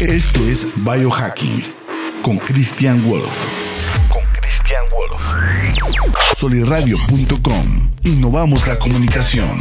[0.00, 1.62] Esto es Biohacking
[2.22, 3.44] con Christian Wolf.
[4.08, 5.20] Con Christian Wolf.
[6.38, 7.90] Soliradio.com.
[8.04, 9.58] Innovamos la comunicación.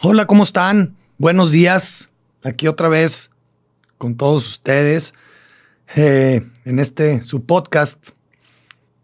[0.00, 0.94] Hola, ¿cómo están?
[1.18, 2.08] Buenos días.
[2.44, 3.30] Aquí otra vez
[3.98, 5.12] con todos ustedes
[5.96, 8.10] eh, en este su podcast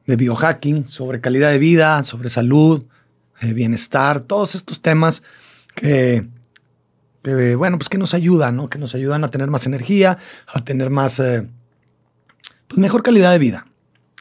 [0.07, 2.85] de biohacking sobre calidad de vida, sobre salud,
[3.41, 5.23] eh, bienestar, todos estos temas
[5.75, 6.27] que,
[7.57, 8.69] bueno, pues que nos ayudan, ¿no?
[8.69, 11.49] Que nos ayudan a tener más energía, a tener más, eh,
[12.69, 13.67] pues mejor calidad de vida.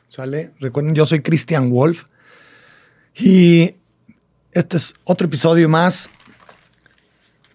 [0.07, 0.53] ¿Sale?
[0.59, 2.05] Recuerden, yo soy Christian Wolf
[3.15, 3.75] y
[4.51, 6.09] este es otro episodio más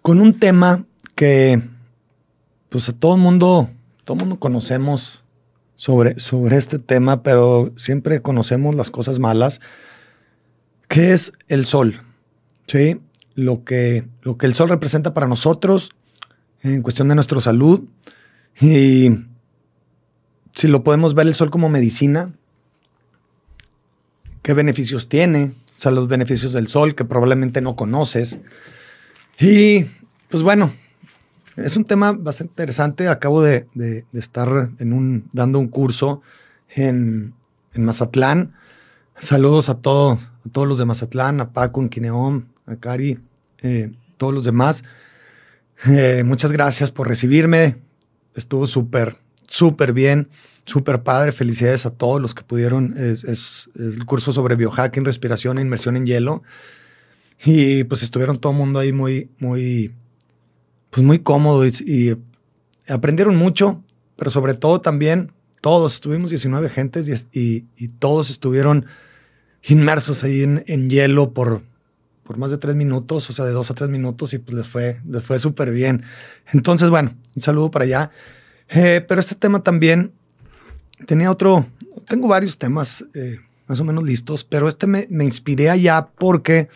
[0.02, 1.62] con un tema que
[2.68, 3.70] pues a todo el mundo,
[4.08, 5.22] todo el mundo conocemos
[5.74, 9.60] sobre, sobre este tema, pero siempre conocemos las cosas malas,
[10.88, 12.00] que es el sol,
[12.66, 13.02] ¿sí?
[13.34, 15.90] Lo que, lo que el sol representa para nosotros
[16.62, 17.82] en cuestión de nuestra salud
[18.58, 19.10] y
[20.52, 22.32] si lo podemos ver el sol como medicina,
[24.40, 28.38] qué beneficios tiene, o sea, los beneficios del sol que probablemente no conoces.
[29.38, 29.84] Y
[30.30, 30.72] pues bueno,
[31.64, 33.08] es un tema bastante interesante.
[33.08, 33.66] Acabo de,
[34.12, 36.22] estar en un, dando un curso
[36.68, 37.34] en,
[37.74, 38.54] Mazatlán.
[39.20, 43.20] Saludos a, todos a todos los de Mazatlán, a Paco, en Quineón, a Cari,
[43.62, 44.82] eh, todos los demás.
[45.86, 47.76] Eh, muchas gracias por recibirme.
[48.34, 49.16] Estuvo súper,
[49.48, 50.28] súper bien,
[50.64, 51.32] súper padre.
[51.32, 52.94] Felicidades a todos los que pudieron.
[52.96, 56.42] Es, el curso sobre biohacking, respiración e inmersión en hielo.
[57.44, 59.94] Y pues estuvieron todo el mundo ahí muy, muy,
[60.90, 62.18] pues muy cómodo y,
[62.88, 63.82] aprendieron mucho,
[64.16, 67.60] pero sobre todo también todos, estuvimos 19 gentes y,
[67.98, 68.86] todos estuvieron
[69.62, 71.62] inmersos ahí en, hielo por,
[72.22, 74.68] por más de tres minutos, o sea, de dos a tres minutos y pues les
[74.68, 76.04] fue, les fue súper bien.
[76.52, 78.10] Entonces, bueno, un saludo para allá.
[78.70, 80.12] Eh, pero este tema también
[81.06, 81.66] tenía otro,
[82.06, 86.68] tengo varios temas eh, más o menos listos, pero este me, me inspiré allá porque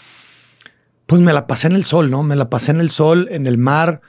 [1.06, 2.22] pues me la pasé en el sol, ¿no?
[2.22, 4.00] Me la pasé en el sol, en el mar,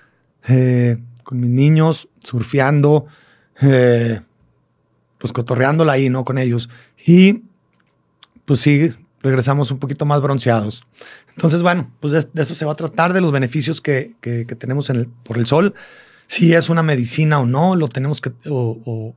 [0.47, 3.05] eh, con mis niños, surfeando,
[3.61, 4.21] eh,
[5.17, 6.25] pues cotorreándola ahí, ¿no?
[6.25, 6.69] Con ellos.
[7.05, 7.43] Y
[8.45, 10.85] pues sí, regresamos un poquito más bronceados.
[11.29, 14.15] Entonces, bueno, pues de, eso se va a tratar, de los beneficios que,
[14.59, 15.73] tenemos en el, por el sol.
[16.27, 19.15] Si es una medicina o no, lo tenemos que, o,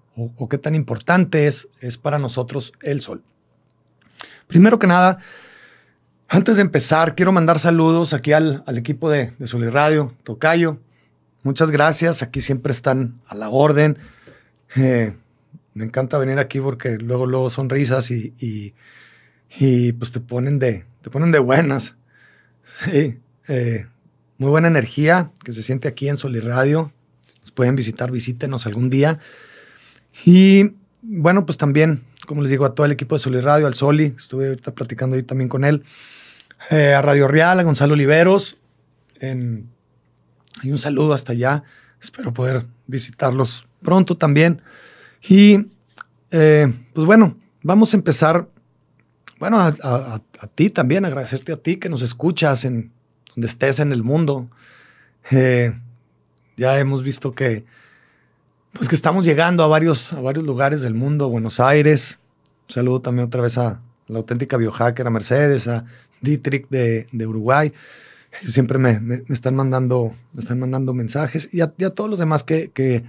[0.48, 3.22] qué tan importante es, es para nosotros el sol.
[4.46, 5.18] Primero que nada,
[6.28, 10.78] antes de empezar, quiero mandar saludos aquí al, equipo de, de Radio, Tocayo.
[11.46, 13.98] Muchas gracias, aquí siempre están a la orden.
[14.74, 15.14] Eh,
[15.74, 18.34] me encanta venir aquí porque luego, luego sonrisas y,
[19.56, 21.94] y, pues te ponen de, te ponen de buenas.
[23.48, 23.86] Eh,
[24.38, 26.90] muy buena energía que se siente aquí en Sol Radio.
[27.42, 29.20] Nos pueden visitar, visítenos algún día.
[30.24, 33.74] Y bueno, pues también, como les digo, a todo el equipo de Sol Radio, al
[33.74, 35.84] Soli, estuve ahorita platicando ahí también con él.
[36.70, 38.58] Eh, a Radio Real, a Gonzalo Oliveros.
[39.20, 39.75] En,
[40.62, 41.64] hay un saludo hasta allá.
[42.00, 44.62] Espero poder visitarlos pronto también.
[45.26, 45.66] Y
[46.30, 48.48] eh, pues bueno, vamos a empezar.
[49.38, 50.20] Bueno, a,
[50.54, 52.90] ti también, agradecerte a ti que nos escuchas en
[53.34, 54.46] donde estés en el mundo.
[55.30, 55.78] Eh,
[56.56, 57.66] ya hemos visto que,
[58.72, 62.18] pues que estamos llegando a varios, a varios lugares del mundo, Buenos Aires.
[62.68, 65.84] Un saludo también otra vez a la auténtica biohacker, a Mercedes, a
[66.20, 67.72] Dietrich de, Uruguay.
[68.44, 73.04] Siempre me, están mandando, me están mandando mensajes y a, todos los demás que, que,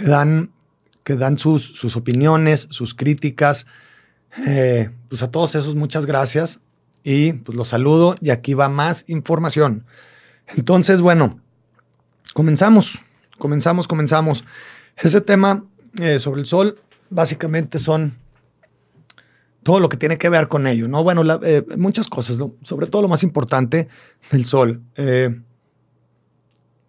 [0.00, 0.50] dan,
[1.04, 3.66] que dan sus, sus opiniones, sus críticas.
[4.46, 6.60] Eh, pues a todos esos, muchas gracias.
[7.04, 9.84] Y pues los saludo y aquí va más información.
[10.48, 11.40] Entonces, bueno,
[12.34, 13.00] comenzamos,
[13.38, 14.44] comenzamos, comenzamos.
[14.96, 15.64] Ese tema
[16.00, 18.16] eh, sobre el sol básicamente son
[19.66, 21.02] todo lo que tiene que ver con ello, ¿no?
[21.02, 23.88] Bueno, eh, muchas cosas, sobre todo lo más importante
[24.30, 24.80] del sol.
[24.94, 25.40] Eh,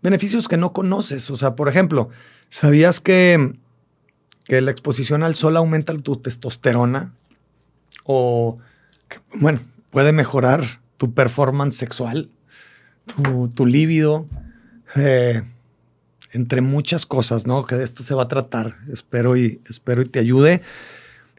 [0.03, 2.09] beneficios que no conoces, o sea, por ejemplo,
[2.49, 3.55] ¿sabías que,
[4.43, 7.15] que la exposición al sol aumenta tu testosterona?
[8.03, 8.59] O,
[9.33, 12.29] bueno, puede mejorar tu performance sexual,
[13.07, 13.65] tu, tu
[14.95, 15.41] eh,
[16.31, 17.65] entre muchas cosas, ¿no?
[17.65, 18.75] Que de esto se va a tratar.
[18.93, 20.61] Espero y, espero y te ayude.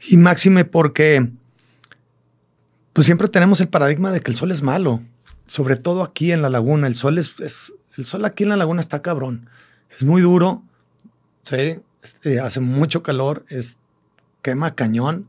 [0.07, 1.31] Y máxime porque
[2.93, 5.03] pues siempre tenemos el paradigma de que el sol es malo,
[5.47, 6.87] sobre todo aquí en la laguna.
[6.87, 7.35] El sol es,
[7.97, 9.49] el sol aquí en la laguna está cabrón.
[9.91, 10.63] Es muy duro,
[11.43, 11.81] ¿sí?
[12.03, 13.79] Este, hace mucho calor, es
[14.43, 15.29] quema cañón.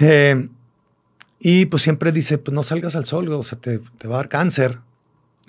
[0.00, 0.48] Eh,
[1.38, 4.28] y pues siempre dice, pues no salgas al sol, o sea, te, va a dar
[4.28, 4.80] cáncer,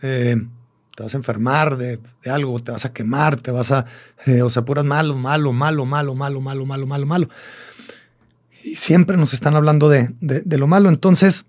[0.01, 0.35] eh,
[0.95, 3.85] te vas a enfermar de, algo, te vas a quemar, te vas a,
[4.25, 7.29] eh, o sea, puras malo, malo, malo, malo, malo, malo, malo, malo, malo.
[8.67, 10.89] Y siempre nos están hablando de, de, lo malo.
[10.89, 11.45] Entonces,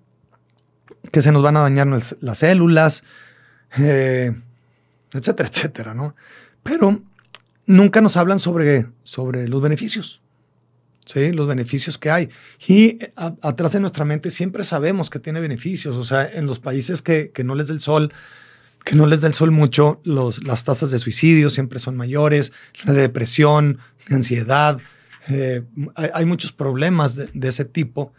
[1.10, 1.88] que se nos van a dañar
[2.20, 3.02] las células,
[3.74, 6.14] etcétera, etcétera, ¿no?
[6.62, 7.02] Pero
[7.66, 10.20] nunca nos hablan sobre, sobre los beneficios.
[11.06, 11.32] ¿sí?
[11.32, 12.28] los beneficios que hay.
[12.68, 15.96] Y atrás de nuestra mente siempre sabemos que tiene beneficios.
[15.96, 18.12] O sea, en los países que, no les da el sol,
[18.84, 22.52] que no les da el sol mucho, los, las tasas de suicidio siempre son mayores,
[22.84, 23.78] la depresión,
[24.08, 24.78] de ansiedad.
[25.28, 25.62] Eh,
[25.94, 28.12] hay, muchos problemas de, ese tipo.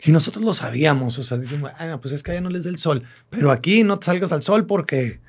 [0.00, 1.70] Y nosotros lo sabíamos, o sea, decimos,
[2.02, 4.42] pues es que allá no les da el sol, pero aquí no te salgas al
[4.42, 5.20] sol porque,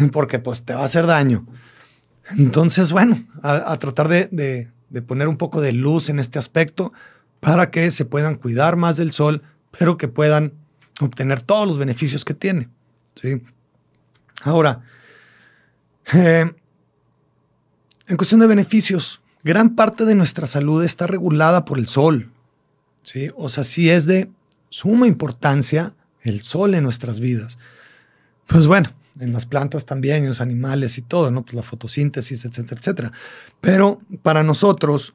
[0.12, 1.46] porque pues te va a hacer daño.
[2.36, 6.92] Entonces, bueno, a, tratar de, de poner un poco de luz en este aspecto
[7.40, 9.42] para que se puedan cuidar más del sol,
[9.76, 10.52] pero que puedan
[11.00, 12.68] obtener todos los beneficios que tiene.
[13.20, 13.42] ¿sí?
[14.42, 14.82] Ahora,
[16.12, 16.50] eh,
[18.06, 22.30] en cuestión de beneficios, gran parte de nuestra salud está regulada por el sol.
[23.02, 23.30] ¿sí?
[23.36, 24.30] O sea, sí es de
[24.68, 27.58] suma importancia el sol en nuestras vidas.
[28.46, 31.42] Pues bueno, en las plantas también, en los animales y todo, ¿no?
[31.42, 33.12] Pues la fotosíntesis, etcétera, etcétera.
[33.60, 35.14] Pero para nosotros,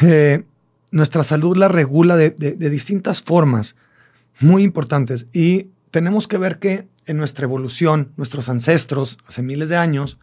[0.00, 0.44] eh,
[0.90, 3.76] nuestra salud la regula de, distintas formas
[4.40, 9.76] muy importantes y tenemos que ver que en nuestra evolución, nuestros ancestros, hace miles de
[9.76, 10.18] años,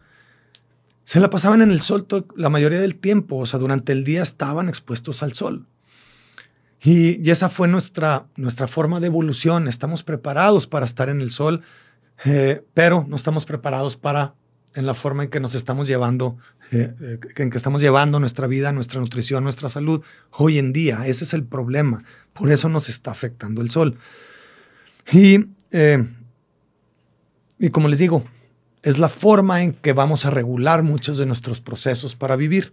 [1.04, 2.06] se la pasaban en el sol
[2.36, 5.66] la mayoría del tiempo, o sea, durante el día estaban expuestos al sol.
[6.82, 9.68] Y, esa fue nuestra, nuestra forma de evolución.
[9.68, 11.62] Estamos preparados para estar en el sol
[12.24, 14.34] eh, pero no estamos preparados para
[14.74, 16.36] en la forma en que nos estamos llevando,
[16.72, 20.02] eh, eh, en que estamos llevando nuestra vida, nuestra nutrición, nuestra salud
[20.32, 21.06] hoy en día.
[21.06, 22.02] Ese es el problema.
[22.32, 23.98] Por eso nos está afectando el sol.
[25.12, 25.46] Y,
[27.58, 28.24] y como les digo,
[28.84, 32.72] es la forma en que vamos a regular muchos de nuestros procesos para vivir.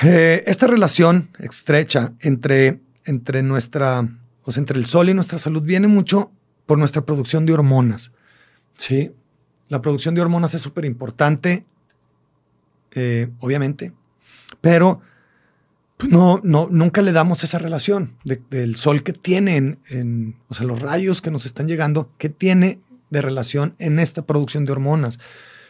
[0.00, 4.08] esta relación estrecha entre, entre, nuestra,
[4.44, 6.30] o entre el sol y nuestra salud viene mucho
[6.64, 8.12] por nuestra producción de hormonas.
[8.76, 9.10] ¿sí?
[9.68, 11.66] La producción de hormonas es súper importante,
[12.92, 13.92] eh, obviamente,
[14.60, 15.00] pero
[15.96, 20.64] pues, no, no, nunca le damos esa relación del sol que tiene, en, o sea,
[20.64, 22.80] los rayos que nos están llegando, que tiene
[23.10, 25.18] de relación en esta producción de hormonas.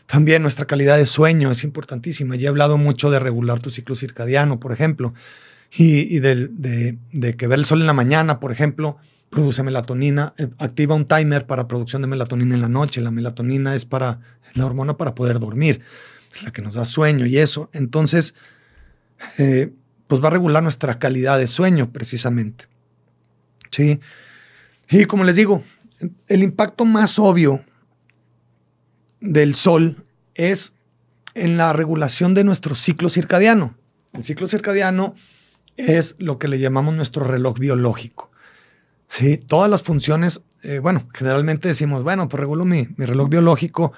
[0.06, 2.34] También nuestra calidad de sueño es importantísima.
[2.36, 5.12] Ya he hablado mucho de regular tu ciclo circadiano, por ejemplo,
[5.70, 6.48] y, de,
[7.12, 8.96] de, que ver el sol en la mañana, por ejemplo,
[9.28, 13.02] produce melatonina, eh, activa un timer para producción de melatonina en la noche.
[13.02, 14.20] La melatonina es para
[14.54, 15.82] la hormona para poder dormir,
[16.42, 17.68] la que nos da sueño y eso.
[17.74, 18.34] Entonces,
[19.36, 19.72] eh,
[20.06, 22.64] pues va a regular nuestra calidad de sueño precisamente.
[23.70, 24.00] Sí.
[24.90, 25.62] Y como les digo,
[26.28, 27.64] el impacto más obvio
[29.20, 30.04] del sol
[30.34, 30.72] es
[31.34, 33.76] en la regulación de nuestro ciclo circadiano.
[34.12, 35.14] El ciclo circadiano
[35.76, 38.30] es lo que le llamamos nuestro reloj biológico.
[39.08, 43.92] Sí, todas las funciones, eh, bueno, generalmente decimos, bueno, pues regulo mi, reloj biológico,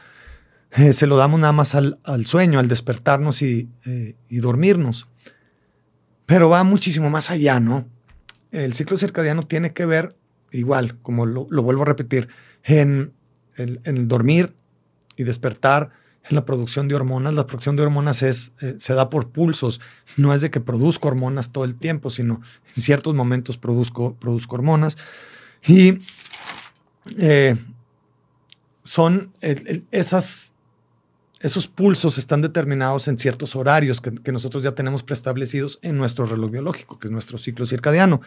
[0.72, 5.08] eh, se lo damos nada más al, sueño, al despertarnos y, eh, y, dormirnos.
[6.26, 7.88] Pero va muchísimo más allá, ¿no?
[8.52, 10.16] El ciclo circadiano tiene que ver,
[10.52, 12.28] igual, como lo, vuelvo a repetir,
[12.64, 13.12] en,
[13.56, 14.54] el dormir
[15.16, 15.90] y despertar,
[16.28, 17.34] en la producción de hormonas.
[17.34, 19.80] La producción de hormonas es, se da por pulsos.
[20.16, 22.40] No es de que produzco hormonas todo el tiempo, sino
[22.76, 24.96] en ciertos momentos produzco, produzco hormonas.
[25.66, 25.98] Y
[27.18, 27.56] eh,
[28.84, 29.32] son
[29.90, 30.52] esas,
[31.40, 36.50] esos pulsos están determinados en ciertos horarios que, nosotros ya tenemos preestablecidos en nuestro reloj
[36.50, 38.20] biológico, que es nuestro ciclo circadiano.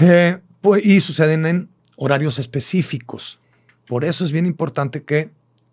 [0.00, 3.38] Eh, pues, y suceden en horarios específicos.
[3.86, 5.30] Por eso es bien importante que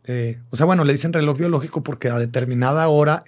[0.07, 3.23] eh, o sea, bueno, le dicen reloj biológico porque a determinada hora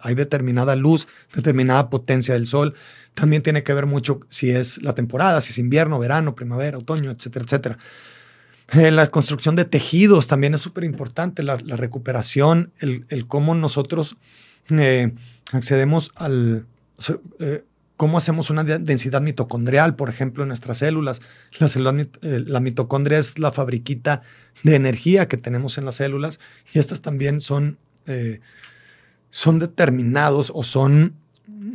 [0.00, 2.74] hay determinada luz, determinada potencia del sol.
[3.14, 7.12] También tiene que ver mucho si es la temporada, si es invierno, verano, primavera, otoño,
[7.12, 7.78] etcétera, etcétera.
[8.72, 14.16] Eh, la construcción de tejidos también es súper importante, la, recuperación, el, cómo nosotros
[14.70, 15.12] eh,
[15.52, 16.66] accedemos al
[17.98, 21.20] cómo hacemos una densidad mitocondrial, por ejemplo, en nuestras células.
[21.58, 21.66] La,
[22.22, 24.22] eh, la mitocondria es la fabriquita
[24.62, 26.38] de energía que tenemos en las células
[26.72, 27.76] y estas también son,
[28.06, 28.38] eh,
[29.30, 31.14] son determinados o son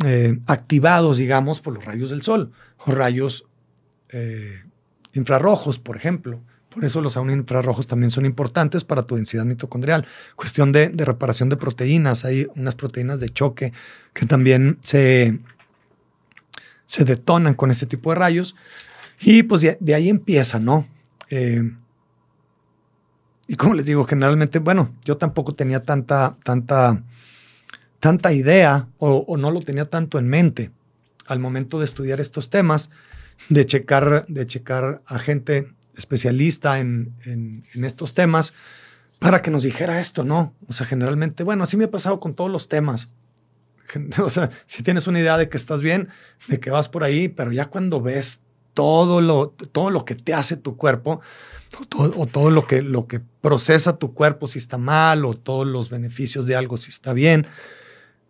[0.06, 2.52] eh, activados, digamos, por los rayos del sol
[2.86, 3.46] o rayos
[5.14, 6.42] infrarrojos, por ejemplo.
[6.70, 10.08] Por eso los saunas infrarrojos también son importantes para tu densidad mitocondrial.
[10.36, 12.26] Cuestión de, reparación de proteínas.
[12.26, 13.74] Hay unas proteínas de choque
[14.14, 15.40] que también se,
[16.94, 18.56] se detonan con este tipo de rayos.
[19.20, 20.88] Y pues de, ahí empieza, ¿no?
[21.32, 21.72] Eh,
[23.48, 27.04] y como les digo, generalmente, bueno, yo tampoco tenía tanta, tanta,
[28.00, 30.70] tanta idea o, no lo tenía tanto en mente
[31.26, 32.92] al momento de estudiar estos temas,
[33.50, 37.16] de checar, de checar a gente especialista en,
[37.74, 38.54] estos temas
[39.18, 40.54] para que nos dijera esto, ¿no?
[40.68, 43.10] O sea, generalmente, bueno, así me ha pasado con todos los temas.
[44.20, 46.10] O sea, si tienes una idea de que estás bien,
[46.48, 48.42] de que vas por ahí, pero ya cuando ves
[48.74, 51.22] todo lo, todo lo que te hace tu cuerpo,
[51.92, 55.90] o todo, lo, que, lo que procesa tu cuerpo si está mal, o todos los
[55.90, 57.48] beneficios de algo si está bien,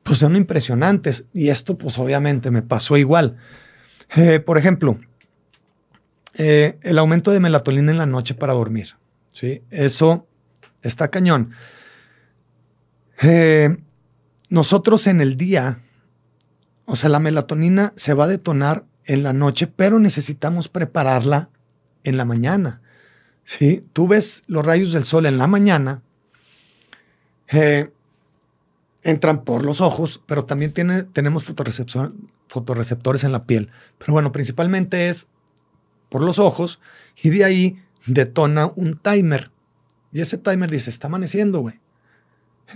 [0.03, 1.25] pues son impresionantes.
[1.33, 3.37] Y esto, pues obviamente me pasó igual.
[4.15, 4.99] Eh, por ejemplo,
[6.35, 8.95] eh, el aumento de melatonina en la noche para dormir.
[9.31, 9.61] ¿sí?
[9.69, 10.27] Eso
[10.81, 11.51] está cañón.
[13.21, 13.77] Eh,
[14.53, 15.79] nosotros en el día,
[16.85, 21.49] o sea, la melatonina se va a detonar en la noche, pero necesitamos prepararla
[22.03, 22.79] en la mañana.
[23.45, 23.83] ¿sí?
[23.93, 26.03] Tú ves los rayos del sol en la mañana,
[27.47, 27.89] eh,
[29.01, 31.45] entran por los ojos, pero también tiene, tenemos
[32.47, 33.71] fotorreceptores en la piel.
[33.97, 35.25] Pero bueno, principalmente es
[36.09, 36.79] por los ojos
[37.19, 39.49] y de ahí detona un timer.
[40.11, 41.81] Y ese timer dice, está amaneciendo, güey.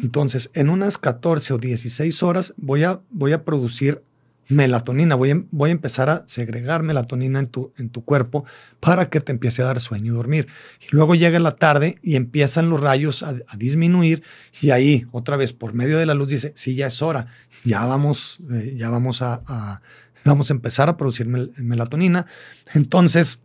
[0.02, 4.04] Entonces, en unas 14 o 16 horas voy a, voy a producir
[4.50, 8.46] melatonina, voy a, voy a empezar a segregar melatonina en tu, en tu cuerpo
[8.80, 10.48] para que te empiece a dar sueño y dormir.
[10.82, 14.24] Y luego llega la tarde y empiezan los rayos a, disminuir
[14.62, 17.28] y ahí, otra vez, por medio de la luz, dice, sí, ya es hora,
[17.66, 19.82] ya vamos, eh, ya vamos a
[20.28, 22.26] vamos a empezar a producir melatonina.
[22.74, 23.40] Entonces,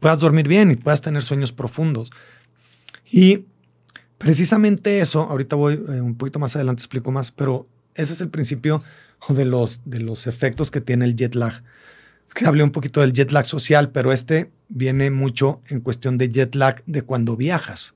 [0.00, 2.10] puedas dormir bien y puedas tener sueños profundos.
[3.10, 3.46] Y
[4.18, 8.28] precisamente eso, ahorita voy eh, un poquito más adelante, explico más, pero ese es el
[8.28, 8.82] principio
[9.28, 11.62] de los, de los efectos que tiene el jet lag.
[12.34, 16.30] Que hablé un poquito del jet lag social, pero este viene mucho en cuestión de
[16.30, 17.94] jet lag de cuando viajas,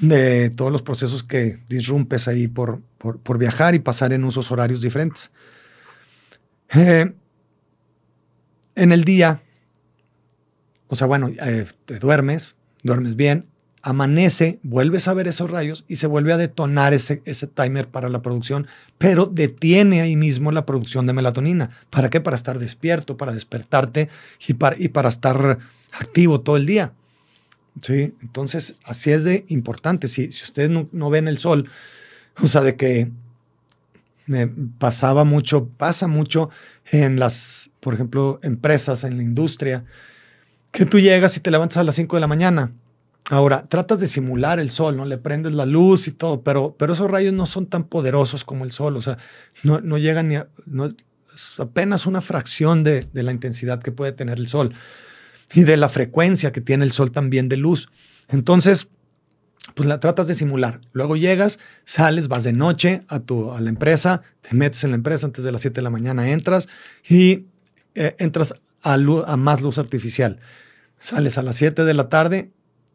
[0.00, 4.80] de todos los procesos que disrumpes ahí por, por, viajar y pasar en usos horarios
[4.80, 5.30] diferentes.
[6.74, 7.12] Eh,
[8.74, 9.40] en el día,
[10.88, 13.46] o sea, bueno, eh, te duermes, duermes bien,
[13.82, 18.08] amanece, vuelves a ver esos rayos y se vuelve a detonar ese, ese timer para
[18.08, 21.70] la producción, pero detiene ahí mismo la producción de melatonina.
[21.90, 22.20] ¿Para qué?
[22.20, 24.08] Para estar despierto, para despertarte
[24.46, 25.58] y para, y para estar
[25.92, 26.92] activo todo el día.
[27.80, 28.14] ¿Sí?
[28.20, 30.06] Entonces, así es de importante.
[30.06, 31.68] Si, si ustedes no, no ven el sol,
[32.40, 33.10] o sea, de que
[34.26, 36.50] me pasaba mucho, pasa mucho
[36.90, 39.84] en las, por ejemplo, empresas, en la industria,
[40.70, 42.72] que tú llegas y te levantas a las 5 de la mañana.
[43.30, 45.04] Ahora, tratas de simular el sol, ¿no?
[45.04, 48.64] Le prendes la luz y todo, pero, pero esos rayos no son tan poderosos como
[48.64, 49.16] el sol, o sea,
[49.62, 53.92] no, no llegan ni a, no, es apenas una fracción de, de la intensidad que
[53.92, 54.74] puede tener el sol
[55.54, 57.88] y de la frecuencia que tiene el sol también de luz.
[58.28, 58.88] Entonces,
[59.74, 60.80] pues la tratas de simular.
[60.92, 64.96] Luego llegas, sales, vas de noche a, tu, a la empresa, te metes en la
[64.96, 66.68] empresa antes de las 7 de la mañana, entras
[67.08, 67.46] y
[67.94, 70.38] eh, entras a, a, más luz artificial.
[70.98, 72.52] Sales a las 7 de la tarde,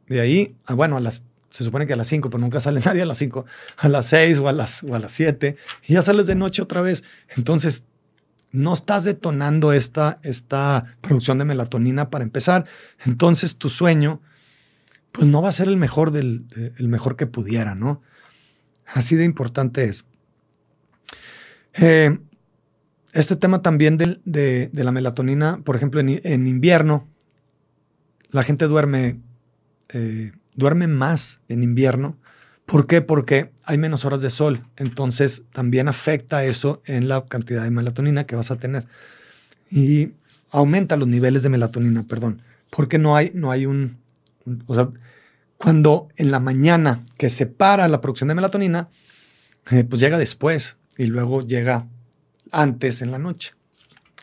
[0.08, 2.80] de ahí, a, bueno, a las, se supone que a las 5, pero nunca sale
[2.86, 3.46] nadie a las 5,
[3.78, 6.62] a las 6 o a las, o a las 7, y ya sales de noche
[6.62, 7.04] otra vez.
[7.36, 7.84] Entonces,
[8.52, 12.64] no estás detonando esta, esta producción de melatonina para empezar.
[13.06, 14.22] Entonces, tu sueño
[15.12, 16.46] pues no va a ser el mejor, del,
[16.78, 18.02] el mejor que pudiera, ¿no?
[18.86, 20.06] Así de importante es.
[21.74, 22.18] Eh,
[23.14, 27.08] este tema también de, la melatonina, por ejemplo, en, invierno,
[28.32, 29.20] la gente duerme,
[29.90, 32.18] eh, duerme más en invierno.
[32.66, 33.02] ¿Por qué?
[33.02, 34.66] Porque hay menos horas de sol.
[34.76, 38.86] Entonces también afecta eso en la cantidad de melatonina que vas a tener.
[39.70, 40.12] Y
[40.52, 42.42] aumenta los niveles de melatonina, perdón.
[42.70, 43.98] Porque no hay, no hay un,
[44.66, 44.90] o sea,
[45.58, 48.90] cuando en la mañana que se para la producción de melatonina,
[49.72, 51.88] eh, pues llega después y luego llega
[52.52, 53.57] antes en la noche.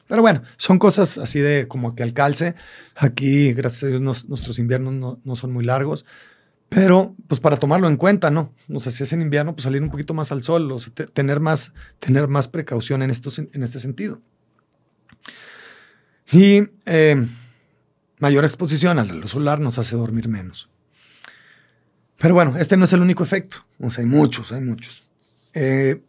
[0.06, 2.54] Pero bueno, son cosas así de como que al calce.
[2.96, 6.04] Aquí, gracias a Dios, nuestros inviernos no, son muy largos.
[6.68, 8.52] Pero, pues para tomarlo en cuenta, ¿no?
[8.72, 10.92] O sea, si es en invierno, pues salir un poquito más al sol, o sea,
[10.92, 14.20] tener, más, tener más precaución en, estos, en este sentido.
[16.32, 17.26] Y eh,
[18.18, 20.68] mayor exposición a la luz solar nos hace dormir menos.
[22.18, 23.58] Pero bueno, este no es el único efecto.
[23.80, 25.10] O sea, hay muchos, hay muchos.
[25.54, 26.02] Eh,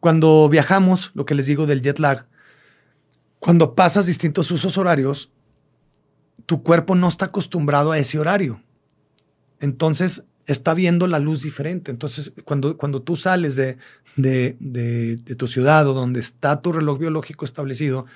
[0.00, 2.26] cuando viajamos, lo que les digo del jet lag,
[3.38, 5.30] cuando pasas distintos usos horarios,
[6.46, 8.62] tu cuerpo no está acostumbrado a ese horario.
[9.60, 11.90] Entonces está viendo la luz diferente.
[11.90, 13.76] Entonces, cuando, cuando tú sales de,
[14.16, 18.06] de, de, tu ciudad o donde está tu reloj biológico establecido,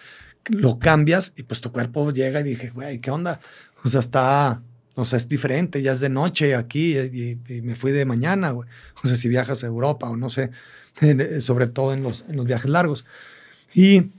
[0.49, 3.41] lo cambias y pues tu cuerpo llega y dije, güey, ¿qué onda?
[3.85, 4.63] O sea, está,
[4.95, 8.69] o sea, es diferente, ya es de noche aquí y, me fui de mañana, güey.
[9.05, 10.51] O sea, si viajas a Europa o no sé,
[11.41, 13.05] sobre todo en los, en los viajes largos.
[13.75, 14.11] Y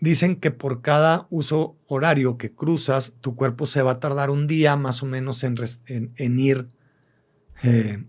[0.00, 4.46] dicen que por cada uso horario que cruzas, tu cuerpo se va a tardar un
[4.46, 5.58] día más o menos en,
[6.38, 6.68] ir,
[7.62, 8.02] eh,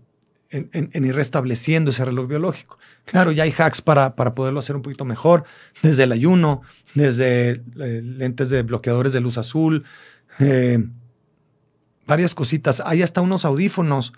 [0.50, 2.78] en, ir restableciendo ese reloj biológico.
[3.04, 5.44] Claro, ya hay hacks para, para poderlo hacer un poquito mejor,
[5.82, 6.62] desde el ayuno,
[6.94, 9.84] desde eh, lentes de bloqueadores de luz azul,
[10.38, 10.82] eh,
[12.06, 12.82] varias cositas.
[12.86, 14.14] Hay hasta unos audífonos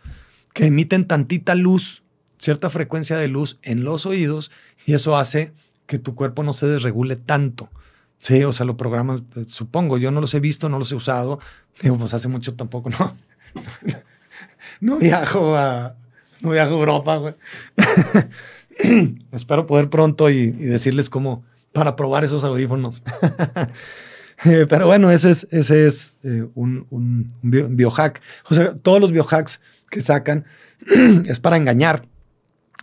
[0.52, 2.04] que emiten tantita luz,
[2.38, 4.52] cierta frecuencia de luz en los oídos,
[4.86, 5.52] y eso hace
[5.86, 7.70] que tu cuerpo no se desregule tanto.
[8.18, 11.40] Sí, o sea, lo programas, supongo, yo no los he visto, no los he usado.
[11.82, 13.16] Digo, pues hace mucho tampoco, ¿no?
[14.80, 15.96] no viajo a,
[16.40, 17.34] no viajo a Europa, güey.
[19.32, 23.02] Espero poder pronto y, decirles cómo, para probar esos audífonos.
[24.46, 28.20] Eh, pero bueno, ese es, ese es eh, un, un biohack.
[28.50, 30.44] O sea, todos los biohacks que sacan
[31.26, 32.04] es para engañar.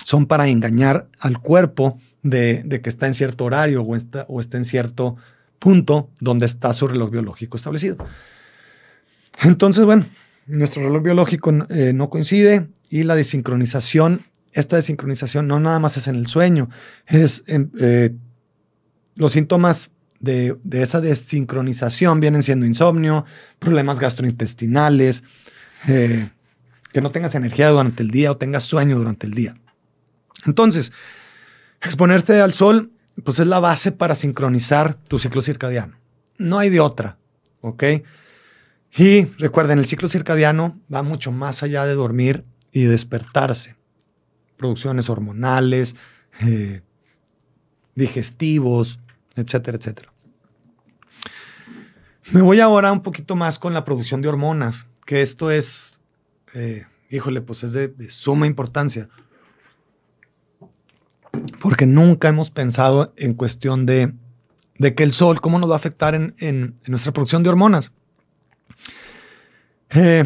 [0.04, 4.58] Son para engañar al cuerpo de, que está en cierto horario o está, o está
[4.58, 5.16] en cierto
[5.60, 7.98] punto donde está su reloj biológico establecido.
[9.44, 10.06] Entonces, bueno,
[10.48, 16.08] nuestro reloj biológico eh, no coincide y la desincronización, esta desincronización no nada más es
[16.08, 16.70] en el sueño,
[17.08, 18.12] es eh,
[19.16, 23.26] los síntomas de, esa desincronización vienen siendo insomnio,
[23.60, 25.24] problemas gastrointestinales,
[25.88, 26.30] eh,
[26.92, 29.56] que no tengas energía durante el día o tengas sueño durante el día.
[30.46, 30.92] Entonces,
[31.82, 32.92] Exponerte al sol,
[33.24, 35.98] pues es la base para sincronizar tu ciclo circadiano.
[36.38, 37.18] No hay de otra,
[37.62, 37.84] ¿ok?
[38.96, 43.78] Y recuerden, el ciclo circadiano va mucho más allá de dormir y despertarse.
[44.58, 45.96] Producciones hormonales,
[46.42, 46.82] eh,
[47.96, 49.00] digestivos,
[49.36, 50.14] etcétera, etcétera.
[52.32, 56.00] Me voy ahora un poquito más con la producción de hormonas, que esto es,
[56.54, 59.10] eh, híjole, pues es de suma importancia
[61.60, 64.14] porque nunca hemos pensado en cuestión de,
[64.96, 67.92] que el sol, cómo nos va a afectar en, nuestra producción de hormonas.
[69.92, 70.26] Eh,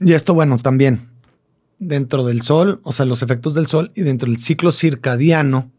[0.00, 1.10] y esto, bueno, también
[1.78, 5.70] dentro del sol, o sea, los efectos del sol y dentro del ciclo circadiano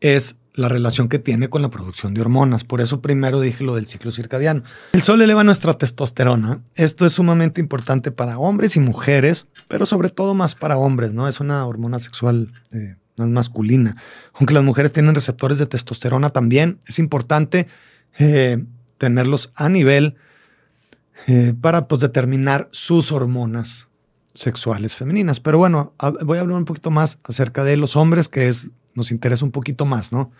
[0.00, 2.64] es la relación que tiene con la producción de hormonas.
[2.64, 4.62] Por eso primero dije lo del ciclo circadiano.
[4.92, 6.62] El sol eleva nuestra testosterona.
[6.76, 11.28] Esto es sumamente importante para hombres y mujeres, pero sobre todo más para hombres, ¿no?
[11.28, 13.96] Es una hormona sexual eh, no es masculina.
[14.34, 17.68] Aunque las mujeres tienen receptores de testosterona también, es importante
[18.18, 18.64] eh,
[18.98, 20.16] tenerlos a nivel
[21.26, 23.88] eh, para pues, determinar sus hormonas
[24.34, 25.40] sexuales femeninas.
[25.40, 29.10] Pero bueno, voy a hablar un poquito más acerca de los hombres, que es, nos
[29.10, 30.32] interesa un poquito más, ¿no?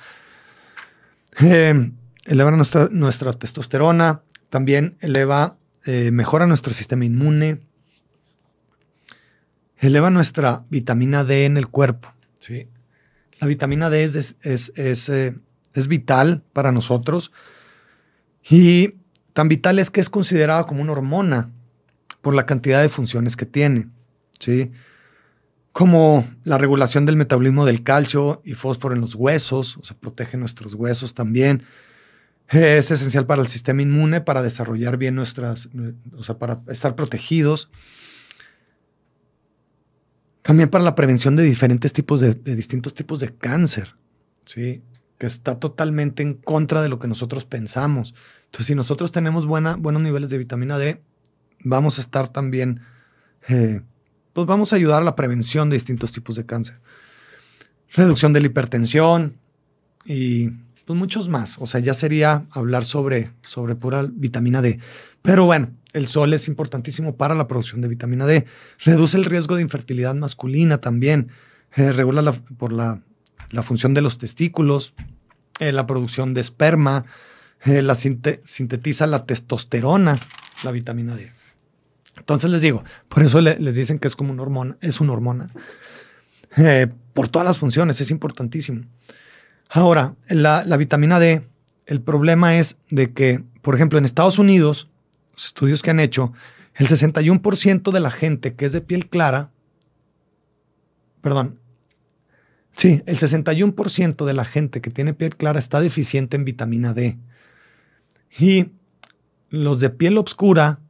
[1.40, 1.92] Eh,
[2.26, 5.56] eleva nuestra, nuestra testosterona, también eleva,
[6.12, 7.60] mejora nuestro sistema inmune,
[9.78, 12.13] eleva nuestra vitamina D en el cuerpo.
[12.44, 12.68] Sí.
[13.40, 15.34] La vitamina D es, es, eh,
[15.72, 17.32] es, vital para nosotros
[18.46, 18.96] y
[19.32, 21.50] tan vital es que es considerada como una hormona
[22.20, 23.88] por la cantidad de funciones que tiene.
[24.38, 24.72] ¿sí?
[25.72, 30.36] Como la regulación del metabolismo del calcio y fósforo en los huesos, o sea, protege
[30.36, 31.62] nuestros huesos también.
[32.50, 35.70] Es esencial para el sistema inmune, para desarrollar bien nuestras,
[36.14, 37.70] o sea, para estar protegidos.
[40.44, 43.96] También para la prevención de diferentes tipos de, distintos tipos de cáncer,
[44.44, 44.82] ¿sí?
[45.16, 48.14] Que está totalmente en contra de lo que nosotros pensamos.
[48.44, 51.00] Entonces, si nosotros tenemos buena, buenos niveles de vitamina D,
[51.60, 52.82] vamos a estar también,
[53.48, 53.80] eh,
[54.34, 56.78] pues vamos a ayudar a la prevención de distintos tipos de cáncer.
[57.94, 59.38] Reducción de la hipertensión
[60.04, 60.50] y
[60.84, 61.56] pues muchos más.
[61.58, 64.78] O sea, ya sería hablar sobre, sobre pura vitamina D.
[65.22, 68.44] Pero bueno, el sol es importantísimo para la producción de vitamina D.
[68.84, 71.28] Reduce el riesgo de infertilidad masculina también.
[71.76, 73.00] Eh, regula por la,
[73.62, 74.92] función de los testículos,
[75.60, 77.06] eh, la producción de esperma,
[77.64, 80.18] eh, la sintetiza la testosterona,
[80.64, 81.32] la vitamina D.
[82.16, 85.50] Entonces les digo, por eso les dicen que es como una hormona, es una hormona.
[87.14, 88.84] por todas las funciones, es importantísimo.
[89.68, 91.42] Ahora, la, la vitamina D,
[91.86, 94.88] el problema es de que, por ejemplo, en Estados Unidos,
[95.36, 96.32] estudios que han hecho,
[96.74, 99.50] el 61% de la gente que es de piel clara,
[101.20, 101.60] perdón,
[102.76, 107.18] sí, el 61% de la gente que tiene piel clara está deficiente en vitamina D.
[108.38, 108.70] Y
[109.48, 110.80] los de piel oscura,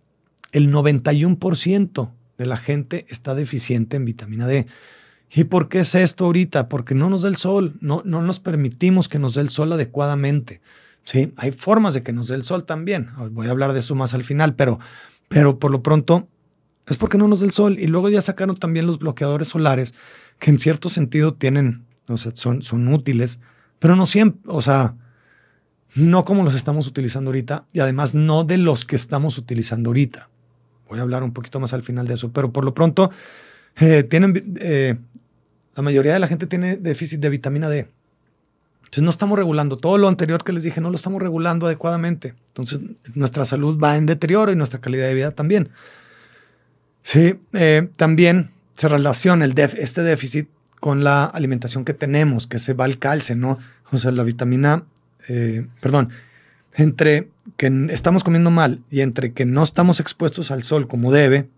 [0.53, 4.67] el 91% de la gente está deficiente en vitamina D.
[5.31, 6.69] ¿Y por qué es esto ahorita?
[6.69, 9.73] Porque no nos da el sol, no, no nos permitimos que nos dé el sol
[9.73, 10.61] adecuadamente.
[11.05, 13.11] Sí, hay formas de que nos dé el sol también.
[13.31, 14.81] Voy a hablar de eso más al final, pero,
[15.29, 16.29] pero por lo pronto
[16.87, 17.79] es porque no nos da el sol.
[17.79, 19.95] Y luego ya sacaron también los bloqueadores solares,
[20.39, 23.39] que en cierto sentido tienen, o sea, son, son útiles,
[23.79, 24.97] pero no siempre, o sea,
[25.95, 30.31] no como los estamos utilizando ahorita y además no de los que estamos utilizando ahorita.
[30.89, 33.11] Voy a hablar un poquito más al final de eso, pero por lo pronto
[33.77, 34.97] eh, tienen, eh,
[35.77, 37.89] la mayoría de la gente tiene déficit de vitamina D.
[38.95, 42.35] Entonces no estamos regulando todo lo anterior que les dije, no lo estamos regulando adecuadamente.
[42.47, 42.79] Entonces
[43.15, 45.71] nuestra salud va en deterioro y nuestra calidad de vida también.
[47.03, 52.73] Sí, eh, también se relaciona el este déficit con la alimentación que tenemos, que se
[52.73, 53.59] va al calce, ¿no?
[53.91, 54.85] O sea, la vitamina,
[55.81, 56.11] perdón,
[56.75, 61.49] entre que estamos comiendo mal y entre que no estamos expuestos al sol como debe,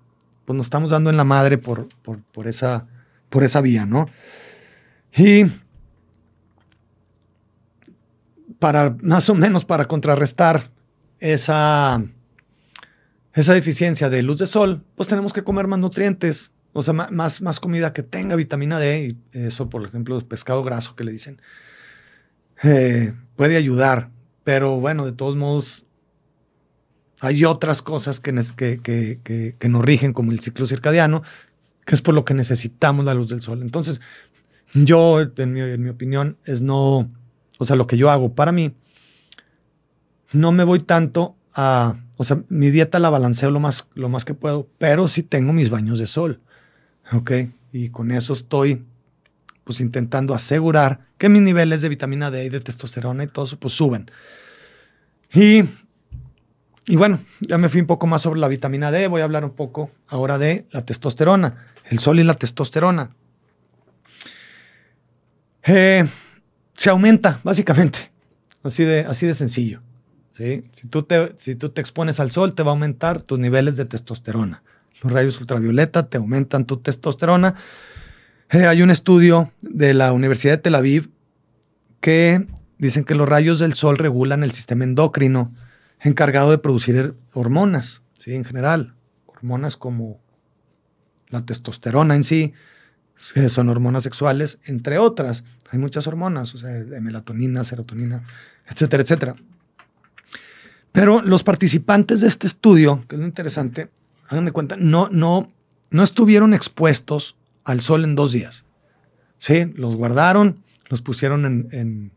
[0.46, 1.88] pues nos estamos dando en la madre por,
[2.32, 2.86] por, esa,
[3.28, 4.08] por esa vía, ¿no?
[5.14, 5.44] Y
[8.58, 10.70] para, más o menos para contrarrestar
[11.18, 12.02] esa,
[13.34, 17.40] esa deficiencia de luz de sol, pues tenemos que comer más nutrientes, o sea, más,
[17.40, 21.40] más comida que tenga vitamina D, y eso, por ejemplo, pescado graso que le dicen,
[22.62, 24.10] eh, puede ayudar.
[24.44, 25.84] Pero bueno, de todos modos,
[27.20, 31.22] hay otras cosas que, que, que, nos rigen, como el ciclo circadiano,
[31.84, 33.62] que es por lo que necesitamos la luz del sol.
[33.62, 34.00] Entonces,
[34.74, 37.10] yo, en mi, en mi opinión, es no,
[37.58, 38.74] o sea, lo que yo hago para mí,
[40.32, 44.24] no me voy tanto a, o sea, mi dieta la balanceo lo más, lo más
[44.24, 46.40] que puedo, pero sí tengo mis baños de sol,
[47.12, 47.32] ¿ok?
[47.72, 48.84] Y con eso estoy
[49.64, 53.58] pues intentando asegurar que mis niveles de vitamina D y de testosterona y todo eso
[53.58, 54.10] pues suben.
[55.32, 55.64] Y,
[56.86, 59.44] y bueno, ya me fui un poco más sobre la vitamina D, voy a hablar
[59.44, 63.10] un poco ahora de la testosterona, el sol y la testosterona.
[65.64, 66.06] Eh,
[66.76, 68.10] se aumenta, básicamente,
[68.62, 69.82] así de, así de sencillo.
[70.36, 73.76] Si, tú te, si tú te expones al sol, te va a aumentar tus niveles
[73.76, 74.62] de testosterona.
[75.02, 77.54] Los rayos ultravioleta te aumentan tu testosterona
[78.50, 81.10] eh, hay un estudio de la Universidad de Tel Aviv
[82.00, 82.46] que
[82.78, 85.52] dicen que los rayos del sol regulan el sistema endocrino
[86.00, 88.34] encargado de producir hormonas, ¿sí?
[88.34, 88.94] en general,
[89.26, 90.20] hormonas como
[91.28, 92.52] la testosterona en sí,
[93.18, 95.44] son hormonas sexuales, entre otras.
[95.70, 98.24] Hay muchas hormonas, o sea, melatonina, serotonina,
[98.68, 99.36] etcétera, etcétera.
[100.92, 103.90] Pero los participantes de este estudio, que es lo interesante,
[104.28, 105.52] hagan de cuenta, no, no,
[105.90, 108.64] no estuvieron expuestos al sol en dos días.
[109.38, 112.12] Sí, los guardaron, los pusieron en,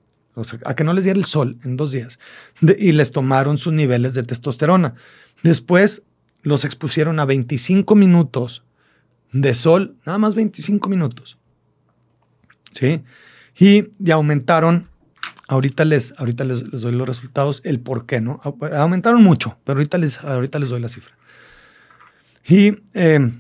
[0.64, 2.20] a que no les diera el sol en dos días
[2.62, 4.96] y les tomaron sus niveles de testosterona.
[5.44, 6.04] Después
[6.42, 8.64] los expusieron a 25 minutos
[9.32, 11.38] de sol, nada más 25 minutos.
[12.74, 13.04] ¿Sí?
[13.58, 14.90] Y ya aumentaron,
[15.48, 18.40] ahorita les, ahorita les, doy los resultados, el por qué, ¿no?
[18.78, 21.14] Aumentaron mucho, pero ahorita les, ahorita les doy la cifra.
[22.48, 23.32] Y eh,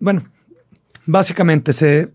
[0.00, 0.24] bueno,
[1.06, 2.12] básicamente se,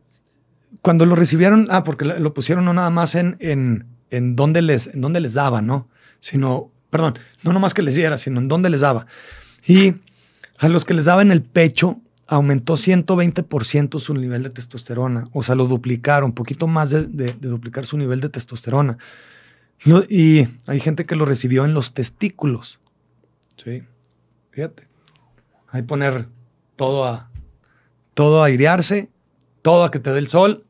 [0.82, 4.88] cuando lo recibieron, ah, porque lo pusieron no nada más en, en, en dónde les,
[4.88, 5.90] en dónde les daba, ¿no?
[6.20, 9.08] Sino, perdón, no nomás que les diera, sino en dónde les daba.
[9.66, 9.96] Y
[10.58, 15.30] a los que les daba en el pecho, aumentó 120% su nivel de testosterona.
[15.34, 18.98] O sea, lo duplicaron, poquito más de, duplicar su nivel de testosterona.
[20.10, 22.80] y hay gente que lo recibió en los testículos.
[23.64, 23.84] Sí,
[24.52, 24.88] fíjate.
[25.70, 26.28] Hay poner
[26.76, 27.30] todo a,
[28.14, 29.12] todo a airearse,
[29.62, 30.66] todo a que te dé el sol,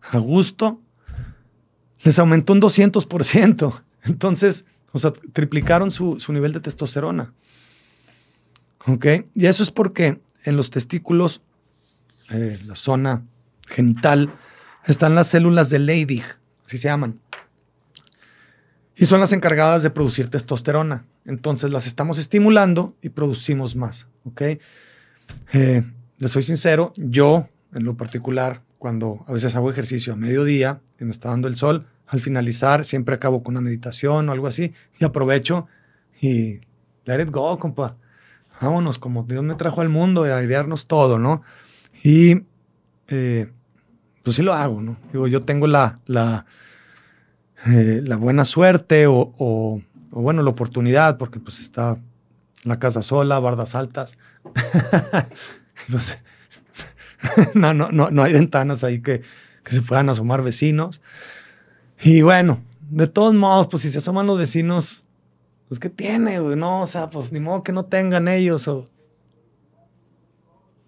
[0.00, 0.80] a gusto.
[2.02, 3.82] Les aumentó un 200%.
[4.04, 7.32] Entonces, o sea, triplicaron su, nivel de testosterona.
[8.86, 9.06] ¿Ok?
[9.34, 11.42] Y eso es porque en los testículos,
[12.30, 13.24] eh, la zona
[13.66, 14.34] genital,
[14.86, 16.24] están las células de Leydig,
[16.64, 17.20] así se llaman.
[18.96, 21.06] Y son las encargadas de producir testosterona.
[21.24, 24.06] Entonces las estamos estimulando y producimos más.
[24.24, 24.42] ¿Ok?
[25.52, 25.82] Eh,
[26.18, 31.04] les soy sincero, yo en lo particular, cuando a veces hago ejercicio a mediodía y
[31.04, 34.74] me está dando el sol, al finalizar siempre acabo con una meditación o algo así
[34.98, 35.66] y aprovecho
[36.20, 36.60] y
[37.04, 37.96] let it go, compa.
[38.62, 41.42] Vámonos, como Dios me trajo al mundo y a airearnos todo, ¿no?
[42.02, 42.42] Y
[43.08, 43.50] eh,
[44.22, 44.98] pues sí lo hago, ¿no?
[45.12, 46.46] Digo, yo tengo la, la,
[47.66, 51.98] eh, buena suerte o, bueno, la oportunidad, porque pues está
[52.64, 54.16] la casa sola, bardas altas.
[57.54, 59.22] no, no, no, no hay ventanas ahí que,
[59.64, 61.00] que se puedan asomar vecinos.
[62.00, 65.01] Y bueno, de todos modos, pues si se asoman los vecinos,
[65.72, 66.54] pues ¿qué tiene, güey?
[66.54, 68.90] No, o sea, pues ni modo que no tengan ellos o...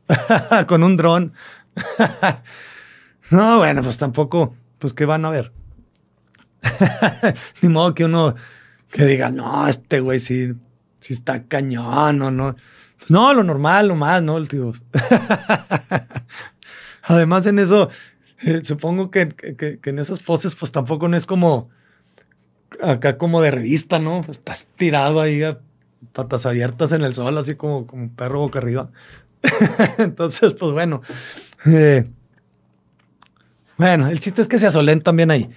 [0.68, 1.32] Con un dron.
[3.30, 5.54] no, bueno, pues tampoco, pues ¿qué van a ver?
[7.62, 8.34] ni modo que uno
[8.90, 10.52] que diga, no, este güey sí,
[11.00, 12.54] sí está cañón o no.
[12.98, 14.42] Pues no, lo normal, lo más, ¿no?
[14.44, 14.74] Tío.
[17.04, 17.88] Además, en eso,
[18.42, 21.70] eh, supongo que, que, en esas poses, pues tampoco no es como
[22.82, 24.24] acá como de revista, ¿no?
[24.28, 25.58] Estás tirado ahí a
[26.12, 28.90] patas abiertas en el sol, así como, como un perro boca arriba.
[29.98, 31.02] Entonces, pues bueno.
[31.66, 32.04] Eh,
[33.76, 35.50] bueno, el chiste es que se asolen también ahí,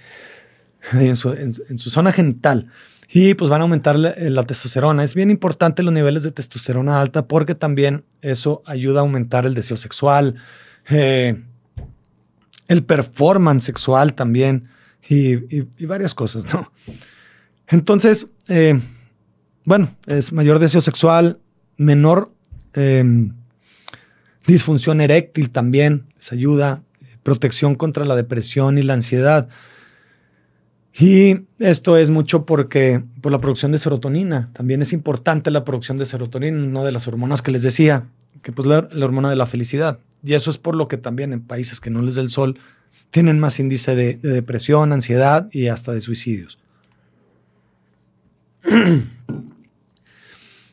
[0.92, 2.70] en su, zona genital.
[3.10, 5.02] Y pues van a aumentar la, testosterona.
[5.04, 9.54] Es bien importante los niveles de testosterona alta porque también eso ayuda a aumentar el
[9.54, 10.34] deseo sexual,
[10.90, 11.42] eh,
[12.66, 14.68] el performance sexual también
[15.08, 16.70] y, varias cosas, ¿no?
[17.66, 18.80] Entonces, eh,
[19.64, 21.38] bueno, es mayor deseo sexual,
[21.76, 22.32] menor
[22.74, 23.34] em,
[24.46, 26.82] disfunción eréctil también, les ayuda,
[27.22, 29.48] protección contra la depresión y la ansiedad.
[30.98, 34.50] Y esto es mucho porque por la producción de serotonina.
[34.52, 38.08] También es importante la producción de serotonina, una de las hormonas que les decía,
[38.42, 40.00] que pues la, hormona de la felicidad.
[40.24, 42.58] Y eso es por lo que también en países que no les da el sol
[43.10, 46.58] tienen más índice de, depresión, ansiedad y hasta de suicidios.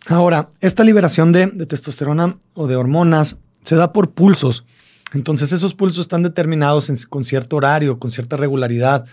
[0.08, 4.66] Ahora, esta liberación de, testosterona o de hormonas se da por pulsos.
[5.14, 9.06] Entonces, esos pulsos están determinados con cierto horario, con cierta regularidad.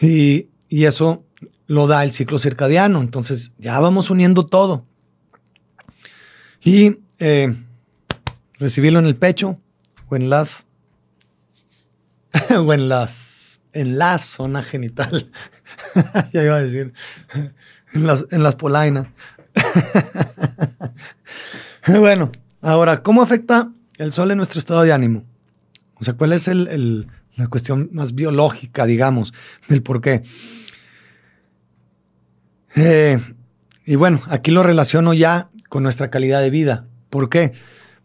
[0.00, 1.24] Y, eso
[1.68, 3.00] lo da el ciclo circadiano.
[3.00, 4.84] Entonces, ya vamos uniendo todo.
[6.64, 7.54] Y eh,
[8.58, 9.60] recibirlo en el pecho
[10.08, 10.66] o en las
[12.58, 13.34] o en las
[13.74, 15.30] en la zona genital.
[16.32, 16.94] ya iba a decir.
[17.92, 19.08] En las, en las polainas.
[21.86, 25.24] bueno, ahora, ¿cómo afecta el sol en nuestro estado de ánimo?
[25.96, 29.34] O sea, ¿cuál es el, la cuestión más biológica, digamos,
[29.68, 30.22] del por qué?
[32.76, 33.18] Eh,
[33.84, 36.86] y bueno, aquí lo relaciono ya con nuestra calidad de vida.
[37.10, 37.52] ¿Por qué?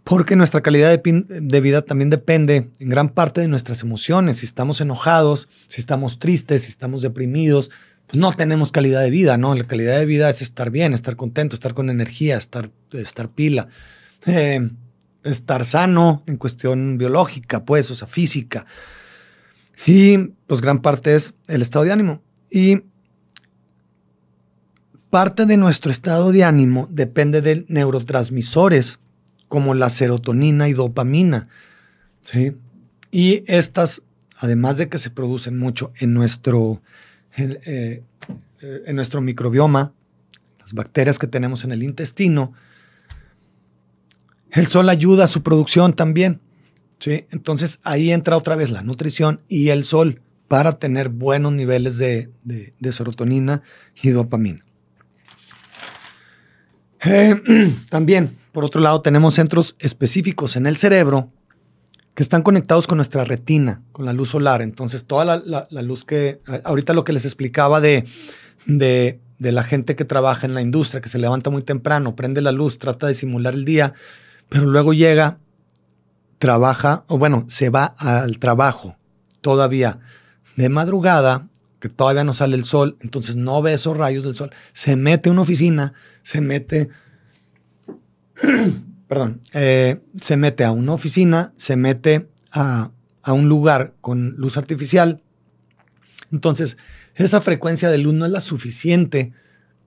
[0.09, 4.37] Porque nuestra calidad de, vida también depende en gran parte de nuestras emociones.
[4.37, 7.69] Si estamos enojados, si estamos tristes, si estamos deprimidos,
[8.07, 9.53] pues no tenemos calidad de vida, ¿no?
[9.53, 13.67] La calidad de vida es estar bien, estar contento, estar con energía, estar, estar pila,
[14.25, 14.71] eh,
[15.23, 18.65] estar sano en cuestión biológica, pues, o sea, física.
[19.85, 20.17] Y
[20.47, 22.23] pues gran parte es el estado de ánimo.
[22.49, 22.81] Y
[25.11, 28.97] parte de nuestro estado de ánimo depende de neurotransmisores
[29.49, 31.49] como la serotonina y dopamina.
[32.21, 32.55] ¿sí?
[33.12, 34.03] Y estas,
[34.38, 36.81] además de que se producen mucho en nuestro,
[37.35, 38.03] en, eh,
[38.93, 39.91] nuestro microbioma,
[40.59, 42.53] las bacterias que tenemos en el intestino,
[44.51, 46.39] el sol ayuda a su producción también.
[46.99, 47.25] ¿sí?
[47.31, 52.31] Entonces ahí entra otra vez la nutrición y el sol para tener buenos niveles de,
[52.91, 53.63] serotonina
[54.01, 54.65] y dopamina.
[57.01, 57.41] Eh,
[57.89, 61.31] también por otro lado, tenemos centros específicos en el cerebro
[62.15, 64.62] que están conectados con nuestra retina, con la luz solar.
[64.62, 68.05] Entonces, toda la, luz que, ahorita lo que les explicaba de,
[68.65, 72.51] de, la gente que trabaja en la industria, que se levanta muy temprano, prende la
[72.51, 73.93] luz, trata de simular el día,
[74.49, 75.39] pero luego llega,
[76.39, 78.97] trabaja, o bueno, se va al trabajo
[79.41, 79.99] todavía
[80.57, 81.47] de madrugada,
[81.79, 85.29] que todavía no sale el sol, entonces no ve esos rayos del sol, se mete
[85.29, 86.89] a una oficina, se mete
[89.08, 92.91] perdón, eh, se mete a una oficina, se mete a,
[93.25, 95.21] un lugar con luz artificial.
[96.32, 96.78] Entonces,
[97.15, 99.34] esa frecuencia de luz no es la suficiente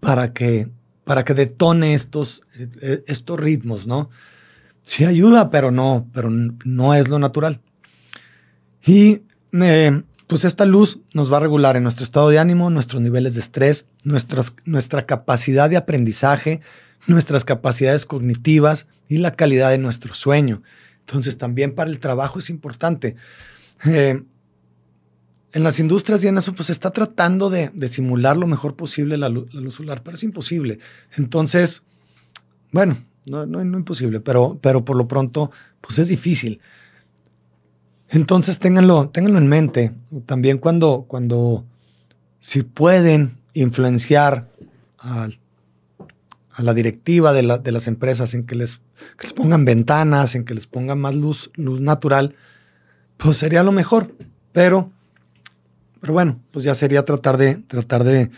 [0.01, 0.69] para que,
[1.05, 4.11] para que detone estos, eh, estos ritmos, ¿no?
[4.83, 7.61] Sí ayuda, pero no, pero no es lo natural.
[8.85, 13.03] Y eh, pues esta luz nos va a regular en nuestro estado de ánimo, nuestros
[13.03, 16.61] niveles de estrés, nuestra capacidad de aprendizaje,
[17.07, 20.63] nuestras capacidades cognitivas y la calidad de nuestro sueño.
[21.01, 23.17] Entonces también para el trabajo es importante.
[23.85, 24.23] Eh,
[25.55, 29.19] en las industrias y en eso pues se está tratando de, simular lo mejor posible
[29.19, 30.79] la luz, solar, pero es imposible.
[31.17, 31.83] Entonces,
[32.71, 36.61] bueno, no, no, imposible, pero, pero por lo pronto pues es difícil.
[38.09, 39.93] Entonces ténganlo en mente.
[40.27, 41.65] También cuando, cuando
[42.41, 44.49] si pueden influenciar
[44.99, 45.39] al
[46.55, 48.81] a la directiva de, las empresas en que les,
[49.35, 52.35] pongan ventanas, en que les pongan más luz, luz natural,
[53.17, 54.15] pues sería lo mejor.
[54.53, 54.93] Pero,
[56.01, 58.31] pero bueno, pues ya sería tratar de, tratar de,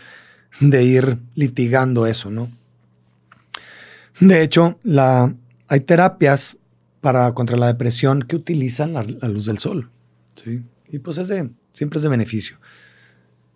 [0.61, 2.49] de ir litigando eso, ¿no?
[4.19, 5.35] De hecho, la,
[5.67, 6.57] hay terapias
[7.01, 9.91] para contra la depresión que utilizan la, luz del sol.
[10.41, 10.63] ¿sí?
[10.87, 12.57] Y pues es de, siempre es de beneficio.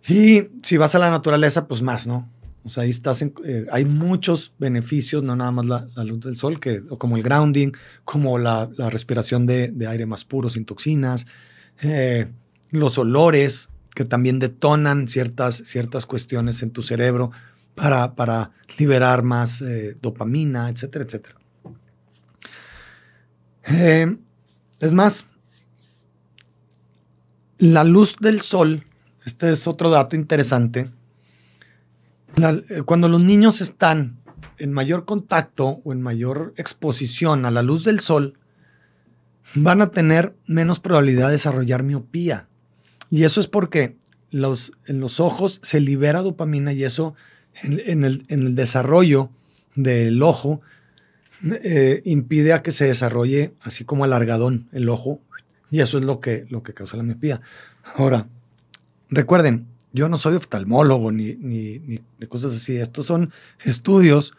[0.06, 2.28] Y si vas a la naturaleza, pues más, ¿no?
[2.62, 6.60] O sea, ahí estás eh, hay muchos beneficios, no nada más la, luz del sol,
[6.60, 7.72] que, como el grounding,
[8.04, 11.26] como la, respiración de, aire más puro, sin toxinas,
[11.82, 12.26] eh,
[12.70, 17.32] los olores que también detonan ciertas, ciertas cuestiones en tu cerebro
[17.74, 21.36] para, para liberar más eh, dopamina, etcétera, etcétera.
[24.80, 25.24] es más,
[27.58, 28.84] la luz del sol,
[29.24, 30.90] este es otro dato interesante,
[32.36, 34.20] eh, cuando los niños están
[34.58, 38.38] en mayor contacto o en mayor exposición a la luz del sol,
[39.54, 42.48] van a tener menos probabilidad de desarrollar miopía.
[43.10, 43.96] Y eso es porque
[44.32, 47.16] en los ojos se libera dopamina y eso
[47.62, 49.30] en, el, desarrollo
[49.74, 50.60] del ojo
[51.64, 55.20] eh, impide a que se desarrolle así como alargadón el ojo.
[55.70, 57.40] Y eso es lo que, lo que causa la miopía.
[57.96, 58.28] Ahora,
[59.08, 61.98] recuerden, yo no soy oftalmólogo ni, ni,
[62.28, 62.76] cosas así.
[62.76, 63.32] Estos son
[63.64, 64.34] estudios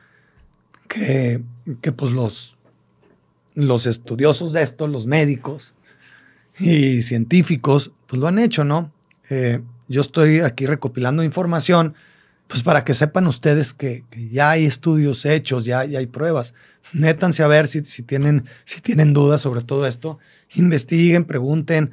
[0.87, 1.43] que,
[1.81, 2.57] que pues los,
[3.55, 5.73] los estudiosos de esto, los médicos
[6.57, 8.91] y científicos, pues lo han hecho, ¿no?
[9.29, 11.95] Eh, yo estoy aquí recopilando información,
[12.47, 16.53] pues para que sepan ustedes que, ya hay estudios hechos, ya, ya hay pruebas.
[16.93, 20.19] Métanse a ver si, si, tienen, si tienen dudas sobre todo esto.
[20.55, 21.91] Investiguen, pregunten.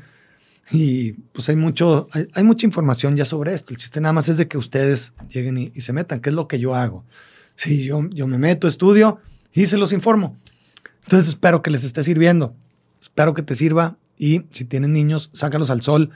[0.70, 3.72] Y pues hay, mucho, hay, mucha información ya sobre esto.
[3.72, 6.46] El chiste nada más es de que ustedes lleguen y, se metan, que es lo
[6.46, 7.04] que yo hago.
[7.56, 9.18] Sí, yo, yo me meto, estudio
[9.52, 10.36] y se los informo.
[11.04, 12.54] Entonces espero que les esté sirviendo.
[13.00, 16.10] Espero que te sirva y si tienen niños, sácalos al sol.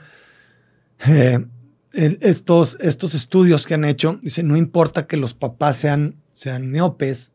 [1.07, 1.45] Eh,
[1.93, 7.31] estos, estos estudios que han hecho, dicen, no importa que los papás sean, sean miopes,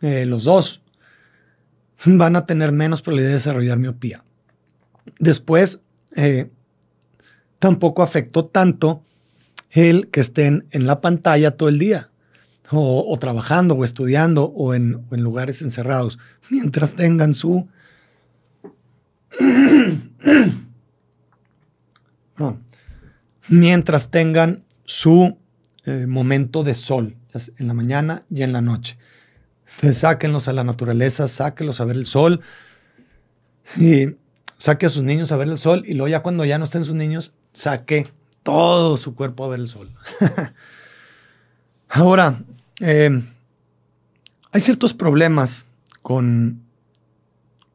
[0.00, 0.82] eh, los dos
[2.04, 4.24] van a tener menos probabilidad de desarrollar miopía.
[5.18, 5.80] Después,
[6.16, 6.50] eh,
[7.58, 9.02] tampoco afectó tanto
[9.70, 12.10] el que estén en la pantalla todo el día,
[12.70, 16.18] o, trabajando, o estudiando, o en, lugares encerrados,
[16.50, 17.68] mientras tengan su...
[23.48, 25.38] mientras tengan su
[25.84, 27.16] eh, momento de sol,
[27.58, 28.96] en la mañana y en la noche.
[29.76, 32.40] Entonces sáquenlos a la naturaleza, sáquenlos a ver el sol.
[33.76, 34.16] Y
[34.64, 36.86] saque a sus niños a ver el sol y luego ya cuando ya no estén
[36.86, 38.06] sus niños, saque
[38.42, 39.94] todo su cuerpo a ver el sol.
[41.90, 42.42] Ahora,
[42.80, 43.10] eh,
[44.52, 45.66] hay ciertos problemas
[46.00, 46.62] con,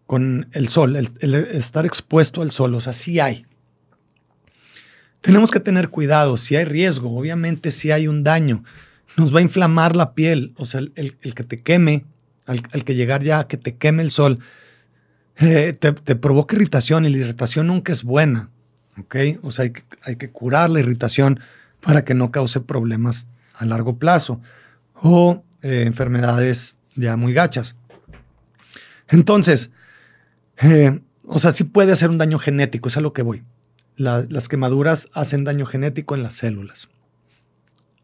[0.07, 3.45] con el sol, el, estar expuesto al sol, o sea, sí hay.
[5.21, 8.63] Tenemos que tener cuidado, si hay riesgo, obviamente si hay un daño,
[9.15, 12.05] nos va a inflamar la piel, o sea, el, que te queme,
[12.47, 14.39] al, al, que llegar ya a que te queme el sol,
[15.39, 18.49] eh, te, provoca irritación y la irritación nunca es buena.
[18.97, 19.15] ¿ok?
[19.41, 19.71] O sea,
[20.03, 21.39] hay que, curar la irritación
[21.81, 24.41] para que no cause problemas a largo plazo
[24.95, 27.75] o eh, enfermedades ya muy gachas.
[29.07, 29.71] Entonces,
[30.61, 33.43] eh, o sea, sí puede hacer un daño genético, es a lo que voy.
[33.95, 36.89] las quemaduras hacen daño genético en las células.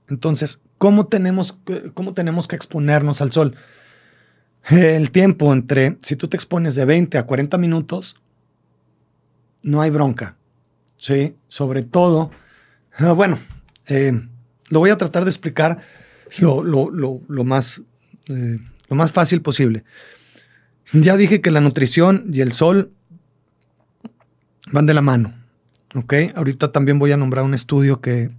[0.08, 1.58] Entonces, ¿cómo tenemos,
[1.94, 3.56] ¿cómo tenemos que exponernos al sol?
[4.70, 8.16] El tiempo entre, si tú te expones de 20 a 40 minutos,
[9.62, 10.38] no hay bronca.
[10.98, 11.36] ¿sí?
[11.48, 12.32] Sobre todo,
[12.98, 13.38] ah, bueno,
[13.88, 14.28] eh,
[14.70, 15.80] lo voy a tratar de explicar
[16.40, 16.64] lo,
[17.44, 17.82] más,
[18.28, 18.58] eh,
[18.90, 19.84] lo más fácil posible.
[20.94, 22.92] Ya dije que la nutrición y el sol
[24.72, 25.36] van de la mano.
[25.94, 26.14] ¿ok?
[26.36, 28.32] Ahorita también voy a nombrar un estudio que,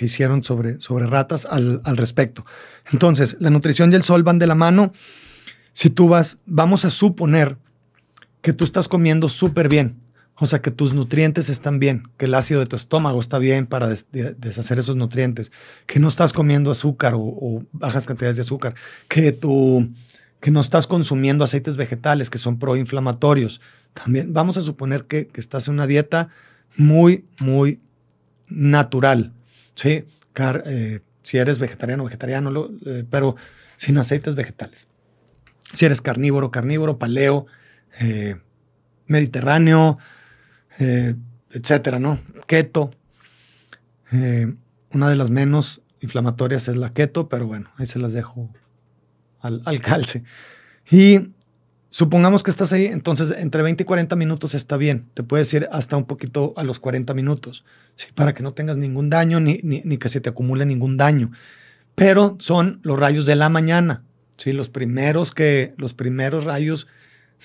[0.00, 2.46] hicieron sobre, sobre ratas al, al respecto.
[2.90, 4.94] Entonces, la nutrición y el sol van de la mano
[5.78, 7.56] si tú vas, vamos a suponer
[8.42, 10.00] que tú estás comiendo súper bien,
[10.34, 13.64] o sea, que tus nutrientes están bien, que el ácido de tu estómago está bien
[13.68, 15.52] para deshacer esos nutrientes,
[15.86, 18.74] que no estás comiendo azúcar o, bajas cantidades de azúcar,
[19.06, 19.38] que,
[20.40, 23.60] que no estás consumiendo aceites vegetales que son proinflamatorios.
[23.94, 26.28] También vamos a suponer que, estás en una dieta
[26.76, 27.78] muy, muy
[28.48, 29.32] natural,
[29.76, 30.06] ¿sí?
[30.66, 33.36] Eh, si eres vegetariano o vegetariano, eh, pero
[33.76, 34.88] sin aceites vegetales
[35.74, 37.46] si eres carnívoro, carnívoro, paleo,
[38.00, 38.36] eh,
[39.06, 39.98] mediterráneo,
[40.78, 41.14] eh,
[41.50, 42.20] etcétera, ¿no?
[42.46, 42.90] Keto.
[44.12, 44.54] Eh,
[44.92, 48.50] una de las menos inflamatorias es la keto, pero bueno, ahí se las dejo
[49.40, 50.24] al, calce.
[50.90, 51.30] Y
[51.90, 55.08] supongamos que estás ahí, entonces entre 20 y 40 minutos está bien.
[55.14, 57.64] Te puedes ir hasta un poquito a los 40 minutos,
[58.14, 59.58] para que no tengas ningún daño ni,
[59.98, 61.32] que se te acumule ningún daño.
[61.94, 64.04] Pero son los rayos de la mañana,
[64.38, 64.52] ¿sí?
[64.52, 66.86] los, primeros que, los primeros rayos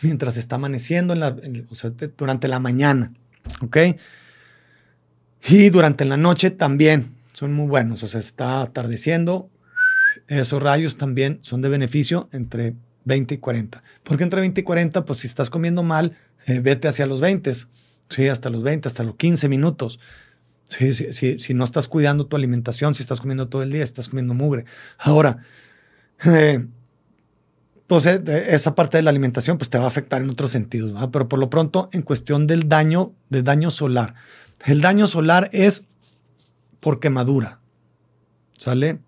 [0.02, 1.14] mientras está amaneciendo,
[2.18, 3.12] durante la mañana.
[3.62, 3.78] ¿Ok?
[5.50, 8.04] Y durante la noche también son muy buenos.
[8.04, 9.50] O sea, está atardeciendo.
[10.28, 12.76] Esos rayos también son de beneficio entre
[13.06, 13.84] 20 y 40.
[14.04, 17.52] Porque entre 20 y 40, pues si estás comiendo mal, eh, vete hacia los 20.
[18.10, 20.00] Sí, hasta los 20, hasta los 15 minutos.
[20.64, 23.84] Sí, sí, sí, si no estás cuidando tu alimentación, si estás comiendo todo el día,
[23.84, 24.66] estás comiendo mugre.
[24.98, 25.40] Ahora,
[26.26, 26.66] eh,
[27.90, 31.28] eh, esa parte de la alimentación pues te va a afectar en otros sentidos, pero
[31.28, 34.16] por lo pronto en cuestión del daño, del daño solar.
[34.66, 35.84] El daño solar es
[36.80, 37.60] por quemadura,
[38.58, 39.00] ¿sale?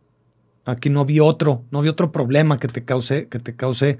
[0.65, 3.97] Aquí no vi otro, no vi otro problema que te cause, que te cause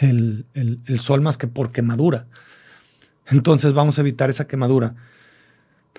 [0.00, 2.26] el, el, el sol más que por quemadura.
[3.26, 4.94] Entonces vamos a evitar esa quemadura.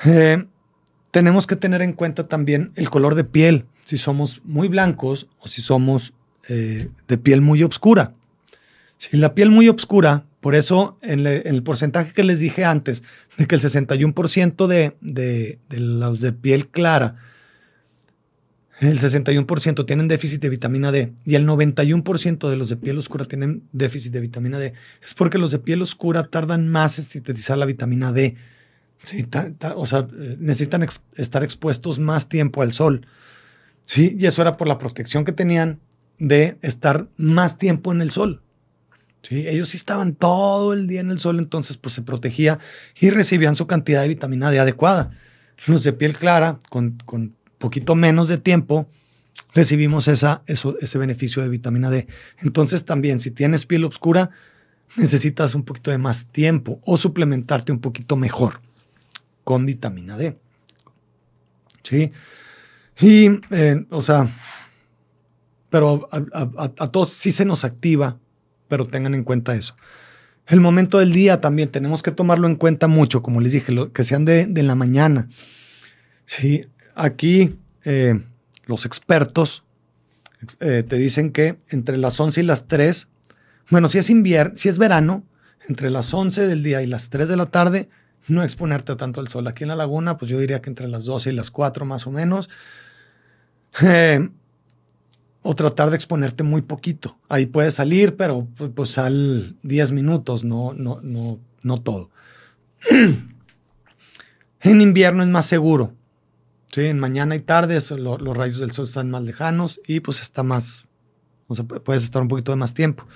[0.06, 0.46] Eh,
[1.12, 5.48] tenemos que tener en cuenta también el color de piel, si somos muy blancos o
[5.48, 6.14] si somos
[6.48, 8.14] eh, de piel muy oscura.
[9.00, 13.02] Si la piel muy oscura, por eso en, el porcentaje que les dije antes,
[13.38, 17.16] de que el 61% de, de, de los de piel clara,
[18.82, 23.26] el 61% tienen déficit de vitamina D y el 91% de los de piel oscura
[23.26, 24.74] tienen déficit de vitamina D,
[25.04, 28.36] es porque los de piel oscura tardan más en sintetizar la vitamina D.
[29.04, 29.26] Sí,
[29.76, 30.08] o sea,
[30.40, 33.08] necesitan ex, estar expuestos más tiempo al sol.
[33.86, 35.80] Sí, y eso era por la protección que tenían
[36.18, 38.42] de estar más tiempo en el sol.
[39.22, 42.60] Sí, ellos sí estaban todo el día en el sol, entonces pues se protegía
[43.00, 45.12] y recibían su cantidad de vitamina D adecuada.
[45.68, 48.90] Los de piel clara, con, con poquito menos de tiempo,
[49.54, 52.08] recibimos esa, eso, ese beneficio de vitamina D.
[52.40, 54.32] Entonces también, si tienes piel oscura,
[54.96, 58.62] necesitas un poquito de más tiempo o suplementarte un poquito mejor
[59.44, 60.38] con vitamina D.
[61.84, 62.12] Sí.
[63.00, 64.28] Y, eh, o sea,
[65.70, 68.20] pero a, a, a, todos sí se nos activa,
[68.70, 69.76] pero tengan en cuenta eso.
[70.48, 73.92] El momento del día también tenemos que tomarlo en cuenta mucho, como les dije, lo,
[73.92, 75.30] que sean de, de, la mañana.
[76.26, 76.66] Sí,
[76.96, 78.22] aquí eh,
[78.66, 79.64] los expertos
[80.60, 83.08] eh, te dicen que entre las 11 y las 3,
[83.70, 85.24] bueno, si es invierno, si es verano,
[85.68, 87.90] entre las 11 del día y las 3 de la tarde,
[88.28, 89.48] no exponerte tanto al sol.
[89.48, 92.08] Aquí en la laguna, pues yo diría que entre las 12 y las 4 más
[92.08, 92.50] o menos.
[93.84, 94.30] Eh,
[95.42, 97.18] o tratar de exponerte muy poquito.
[97.30, 102.10] Ahí puedes salir, pero pues, pues sal 10 minutos, no, no, no, no todo.
[104.62, 105.94] en invierno es más seguro.
[106.72, 110.22] Sí, en mañana y tarde lo, los rayos del sol están más lejanos y pues
[110.22, 110.86] está más,
[111.48, 113.08] o sea, puedes estar un poquito de más tiempo.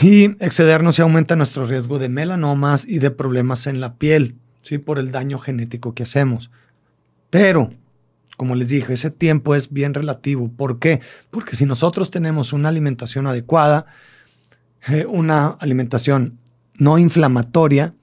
[0.00, 4.78] Y excedernos y aumenta nuestro riesgo de melanomas y de problemas en la piel, ¿sí?
[4.78, 6.50] Por el daño genético que hacemos.
[7.30, 7.74] Pero
[8.38, 10.48] como les dije, ese tiempo es bien relativo.
[10.48, 11.00] ¿Por qué?
[11.30, 13.86] Porque si nosotros tenemos una alimentación adecuada,
[14.86, 16.38] eh, una alimentación
[16.78, 17.94] no inflamatoria,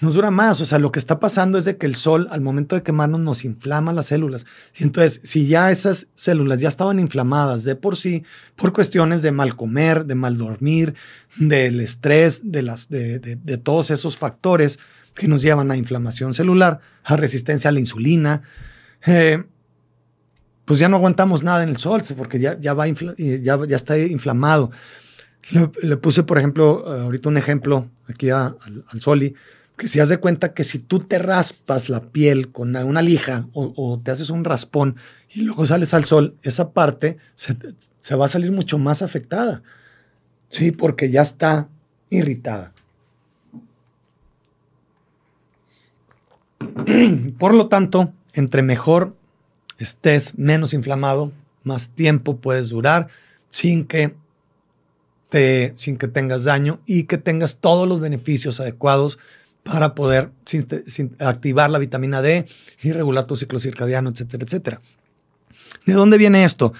[0.00, 0.60] nos dura más.
[0.60, 3.18] O sea, lo que está pasando es de que el sol al momento de quemarnos
[3.18, 4.46] nos inflama las células.
[4.78, 8.22] Y entonces, si ya esas células ya estaban inflamadas de por sí,
[8.54, 10.94] por cuestiones de mal comer, de mal dormir,
[11.36, 14.78] del estrés, de, todos esos factores
[15.16, 18.42] que nos llevan a inflamación celular, a resistencia a la insulina,
[19.04, 19.44] eh,
[20.64, 23.98] pues ya no aguantamos nada en el sol, porque ya, ya, va ya, ya está
[23.98, 24.70] inflamado.
[25.82, 29.34] Le, puse, por ejemplo, ahorita un ejemplo aquí a, al, al, Soli,
[29.76, 33.46] que si haz de cuenta que si tú te raspas la piel con una lija
[33.52, 34.96] o, o, te haces un raspón
[35.30, 37.56] y luego sales al sol, esa parte se,
[37.98, 39.62] se va a salir mucho más afectada.
[40.48, 41.68] Sí, porque ya está
[42.10, 42.72] irritada.
[47.38, 49.16] Por lo tanto, entre mejor
[49.78, 51.32] estés, menos inflamado,
[51.64, 53.08] más tiempo puedes durar
[53.48, 54.14] sin que,
[55.30, 59.18] te, sin que tengas daño y que tengas todos los beneficios adecuados
[59.64, 60.30] para poder
[61.18, 62.46] activar la vitamina D
[62.82, 64.80] y regular tu ciclo circadiano, etcétera, etcétera.
[65.86, 66.72] ¿De dónde viene esto?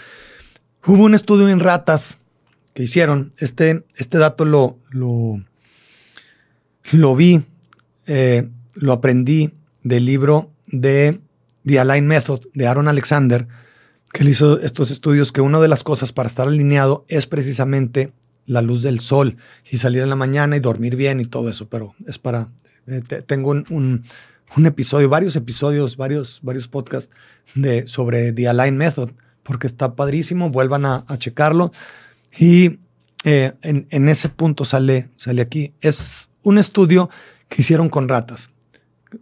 [0.86, 2.18] Hubo un estudio en ratas
[2.74, 3.32] que hicieron.
[3.38, 5.42] Este, este dato lo, lo,
[6.92, 7.42] lo vi,
[8.06, 9.52] eh, lo aprendí
[9.82, 11.20] del libro de
[11.66, 13.46] The Align Method de Aaron Alexander,
[14.12, 18.12] que él hizo estos estudios, que una de las cosas para estar alineado es precisamente
[18.46, 19.36] la luz del sol
[19.70, 22.48] y salir en la mañana y dormir bien y todo eso, pero es para,
[22.86, 24.04] eh, tengo un,
[24.56, 27.12] un, episodio, varios episodios, varios, varios podcasts
[27.54, 29.10] de, sobre The Align Method,
[29.42, 31.72] porque está padrísimo, vuelvan a, a checarlo.
[32.38, 32.78] Y
[33.28, 35.74] eh, en, ese punto sale, sale aquí.
[35.80, 37.10] Es un estudio
[37.48, 38.50] que hicieron con ratas.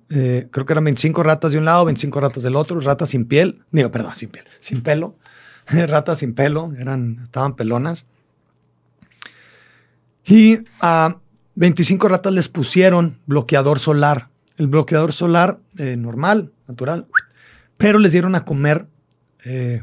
[0.09, 3.26] Eh, creo que eran 25 ratas de un lado, 25 ratas del otro, ratas sin
[3.26, 5.16] piel, digo, perdón, sin piel, sin pelo,
[5.66, 8.07] ratas sin pelo, eran, estaban pelonas.
[10.24, 11.18] Y a
[11.57, 17.07] 25 ratas les pusieron bloqueador solar, el bloqueador solar eh, normal, natural,
[17.76, 18.87] pero les dieron a comer
[19.45, 19.82] eh,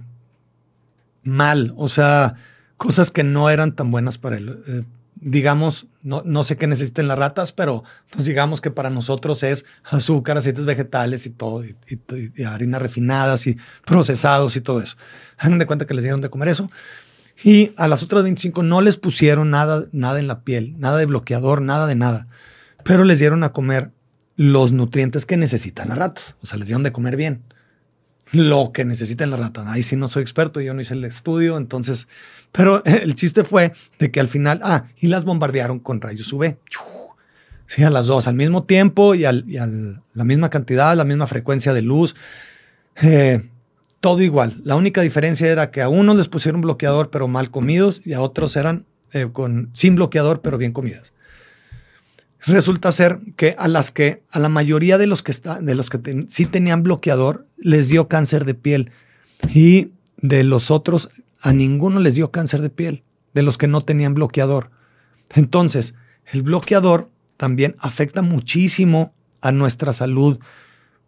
[1.24, 2.36] mal, o sea,
[2.78, 4.86] cosas que no eran tan buenas para él
[5.22, 9.66] digamos, no, no, sé qué necesiten las ratas, pero pues digamos que para nosotros es
[9.84, 14.98] azúcar, aceites vegetales y todo, y, harinas refinadas y procesados y todo eso.
[15.38, 16.70] Hagan de cuenta que les dieron de comer eso.
[17.44, 21.06] Y a las otras 25 no les pusieron nada, nada en la piel, nada de
[21.06, 22.28] bloqueador, nada de nada,
[22.84, 23.92] pero les dieron a comer
[24.36, 26.36] los nutrientes que necesitan las ratas.
[26.42, 27.44] O sea, les dieron de comer bien
[28.32, 29.68] lo que necesitan las ratas.
[29.68, 32.08] Ahí sí no soy experto, yo no hice el estudio, entonces
[32.52, 36.58] pero el chiste fue de que al final, ah, y las bombardearon con rayos UV.
[37.68, 39.46] Sí, a las dos, al mismo tiempo y, al,
[40.14, 42.16] la misma cantidad, la misma frecuencia de luz.
[43.02, 43.50] Eh,
[44.02, 44.60] todo igual.
[44.66, 48.22] La única diferencia era que a unos les pusieron bloqueador pero mal comidos y a
[48.22, 51.14] otros eran eh, con, sin bloqueador pero bien comidas.
[52.46, 55.90] Resulta ser que a las que, a la mayoría de los que, está, de los
[55.90, 58.92] que sí tenían bloqueador, les dio cáncer de piel.
[59.54, 63.82] Y de los otros a ninguno les dio cáncer de piel, de los que no
[63.82, 64.72] tenían bloqueador.
[65.34, 70.40] Entonces, el bloqueador también afecta muchísimo a nuestra salud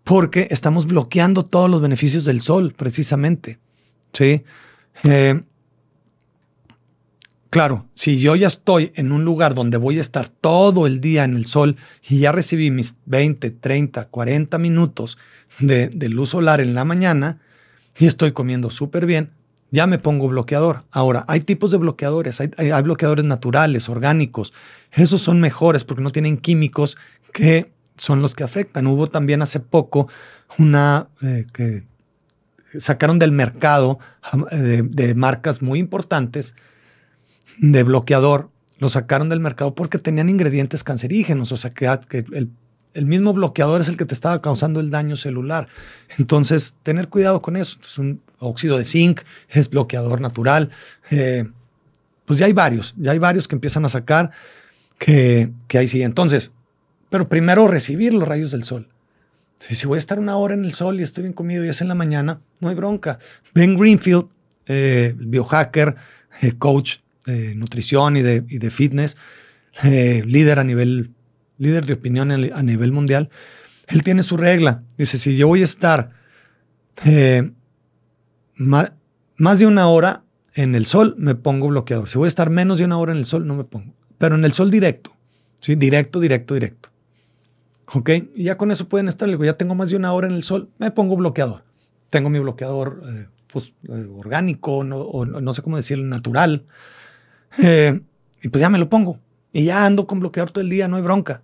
[0.04, 3.60] porque estamos bloqueando todos los beneficios del sol, precisamente.
[4.12, 4.44] ¿Sí?
[5.04, 5.42] Eh,
[7.50, 11.24] claro, si yo ya estoy en un lugar donde voy a estar todo el día
[11.24, 11.78] en el sol
[12.08, 15.18] y ya recibí mis 20, 30, 40 minutos
[15.60, 17.40] de, de luz solar en la mañana
[17.98, 19.32] y estoy comiendo súper bien,
[19.74, 20.86] ya me pongo bloqueador.
[20.92, 24.54] Ahora, hay tipos de bloqueadores, hay, bloqueadores naturales, orgánicos.
[24.92, 26.96] Esos son mejores porque no tienen químicos
[27.34, 28.86] que son los que afectan.
[28.86, 30.08] Hubo también hace poco
[30.60, 31.88] una eh, que
[32.80, 33.98] sacaron del mercado
[34.52, 36.54] de, de, marcas muy importantes
[37.58, 38.52] de bloqueador.
[38.78, 41.88] Lo sacaron del mercado porque tenían ingredientes cancerígenos, o sea que
[42.34, 42.52] el
[42.94, 45.68] el mismo bloqueador es el que te estaba causando el daño celular.
[46.18, 47.78] Entonces, tener cuidado con eso.
[47.82, 50.70] Es un óxido de zinc, es bloqueador natural.
[51.10, 51.46] Eh,
[52.26, 54.32] pues ya hay varios, ya hay varios que empiezan a sacar
[54.98, 56.04] que, que ahí sí.
[56.04, 56.52] Entonces,
[57.10, 58.90] pero primero recibir los rayos del sol.
[59.60, 61.82] Si, voy a estar una hora en el sol y estoy bien comido y es
[61.82, 63.18] en la mañana, no hay bronca.
[63.54, 64.28] Ben Greenfield,
[64.66, 65.96] eh, biohacker,
[66.42, 69.16] eh, coach de nutrición y de fitness,
[69.82, 71.12] líder a nivel
[71.58, 73.30] líder de opinión a nivel mundial,
[73.88, 74.84] él tiene su regla.
[74.98, 76.12] Dice, si yo voy a estar
[77.06, 77.52] eh,
[78.56, 78.92] más,
[79.60, 80.24] de una hora
[80.56, 82.10] en el sol, me pongo bloqueador.
[82.10, 83.94] Si voy a estar menos de una hora en el sol, no me pongo.
[84.18, 85.12] Pero en el sol directo,
[85.60, 85.76] ¿sí?
[85.76, 86.90] Directo, directo, directo.
[87.94, 88.10] ¿Ok?
[88.36, 89.30] Y ya con eso pueden estar.
[89.30, 91.64] Ya tengo más de una hora en el sol, me pongo bloqueador.
[92.10, 96.66] Tengo mi bloqueador eh, pues, eh, orgánico, no, o no sé cómo decirlo, natural.
[97.58, 99.20] y pues ya me lo pongo.
[99.54, 101.44] Y ya ando con bloqueador todo el día, no hay bronca.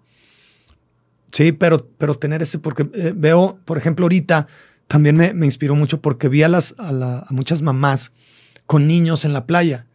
[1.32, 4.48] Sí, pero, pero tener ese, porque eh, veo, por ejemplo, ahorita
[4.88, 8.12] también me, me, inspiró mucho porque vi a, las, a, muchas mamás
[8.66, 9.86] con niños en la playa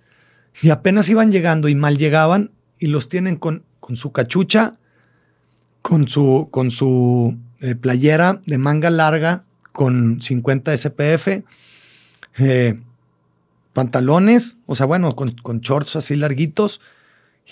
[0.63, 4.77] y apenas iban llegando y mal llegaban y los tienen con, con su cachucha,
[5.83, 11.43] con su, con su eh, playera de manga larga con 50 SPF,
[12.39, 12.81] eh,
[13.73, 16.81] pantalones, o sea, bueno, con, con shorts así larguitos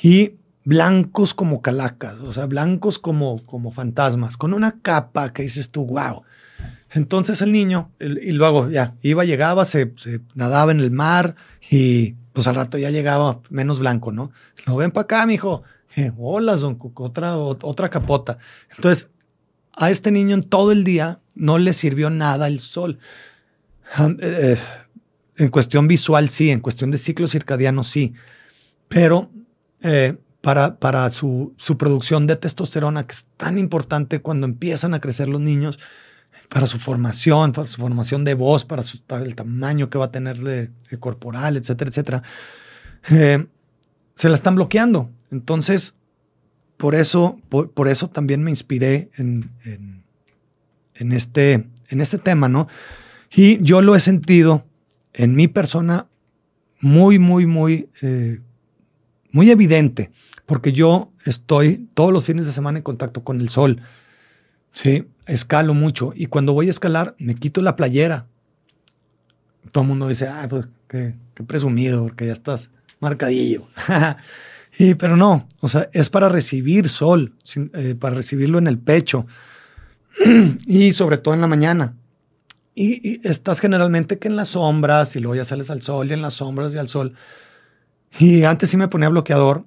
[0.01, 0.35] y
[0.65, 5.87] blancos como calacas, o sea, blancos como, como fantasmas, con una capa que dices tú,
[5.87, 6.23] wow.
[6.91, 9.93] Entonces el niño, y luego ya, iba, llegaba, se,
[10.35, 11.37] nadaba en el mar
[11.71, 14.31] y pues al rato ya llegaba menos blanco, ¿no?
[14.67, 15.63] Lo ven para acá, mijo.
[15.97, 18.39] Eh, hola, don otra, otra capota.
[18.75, 19.09] Entonces,
[19.75, 22.99] a este niño en todo el día no le sirvió nada el sol.
[23.99, 24.59] Eh, eh,
[25.37, 28.15] en cuestión visual, sí, en cuestión de ciclo circadiano, sí.
[28.89, 29.31] Pero
[29.83, 35.01] eh, para, para su, su, producción de testosterona, que es tan importante cuando empiezan a
[35.01, 35.79] crecer los niños,
[36.49, 38.83] para su formación, para su formación de voz, para
[39.25, 42.23] el tamaño que va a tener de, corporal, etcétera, etcétera,
[43.11, 43.47] eh,
[44.17, 45.11] se la están bloqueando.
[45.31, 45.95] Entonces,
[46.77, 49.51] por eso, por, eso también me inspiré en,
[50.95, 52.67] en, este, en este tema, ¿no?
[53.31, 54.67] Y yo lo he sentido
[55.13, 56.09] en mi persona
[56.81, 58.41] muy, muy, muy, eh,
[59.31, 60.11] muy evidente
[60.53, 63.81] porque yo estoy todos los fines de semana en contacto con el sol.
[64.71, 68.27] Sí, escalo mucho y cuando voy a escalar me quito la playera.
[69.71, 71.15] Todo el mundo dice, ah, pues qué,
[71.47, 72.69] presumido, porque ya estás
[73.01, 73.67] marcadillo.
[74.79, 77.35] y, pero no, o sea, es para recibir sol,
[77.73, 79.27] eh, para recibirlo en el pecho
[80.67, 81.97] y sobre todo en la mañana.
[82.75, 86.21] Y, estás generalmente que en las sombras y luego ya sales al sol y en
[86.21, 87.15] las sombras y al sol.
[88.19, 89.65] Y antes sí me ponía bloqueador.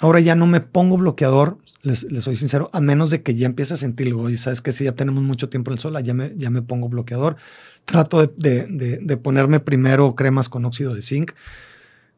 [0.00, 3.74] Ahora ya no me pongo bloqueador, les, soy sincero, a menos de que ya empiece
[3.74, 4.30] a sentirlo.
[4.30, 6.62] Y sabes que si ya tenemos mucho tiempo en el sol, ya me, ya me
[6.62, 7.36] pongo bloqueador.
[7.84, 11.32] Trato de, de, ponerme primero cremas con óxido de zinc.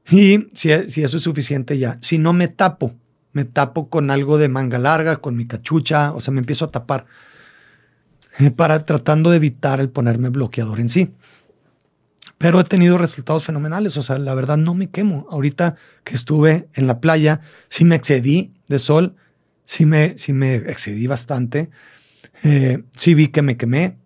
[0.09, 1.99] Y si, si eso es suficiente ya.
[2.01, 2.95] Si no me tapo,
[3.33, 6.71] me tapo con algo de manga larga, con mi cachucha, o sea, me empiezo a
[6.71, 7.07] tapar.
[8.39, 11.13] Eh, para tratando de evitar el ponerme bloqueador en sí.
[12.43, 15.29] Pero he tenido resultados fenomenales, o sea, la verdad no me quemo.
[15.31, 19.15] Ahorita que estuve en la playa, sí me excedí de sol,
[19.65, 21.71] sí me, sí me excedí bastante,
[22.43, 23.97] eh, sí vi que me quemé,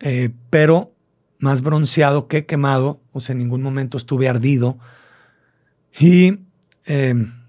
[0.00, 0.94] eh, pero
[1.38, 4.78] más bronceado que quemado, o sea, en ningún momento estuve ardido
[5.98, 6.40] y
[6.84, 7.42] me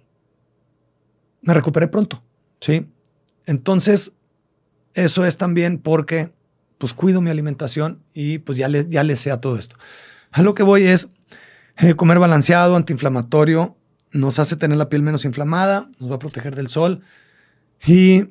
[1.54, 2.24] recuperé pronto,
[2.62, 2.88] ¿sí?
[3.46, 4.14] Entonces,
[4.94, 6.32] eso es también porque
[6.78, 9.76] pues cuido mi alimentación y pues ya le, ya le sé a todo esto.
[10.34, 11.08] A lo que voy es
[11.78, 13.78] eh, comer balanceado, antiinflamatorio,
[14.12, 17.02] nos hace tener la piel menos inflamada, nos va a proteger del sol
[17.86, 18.26] y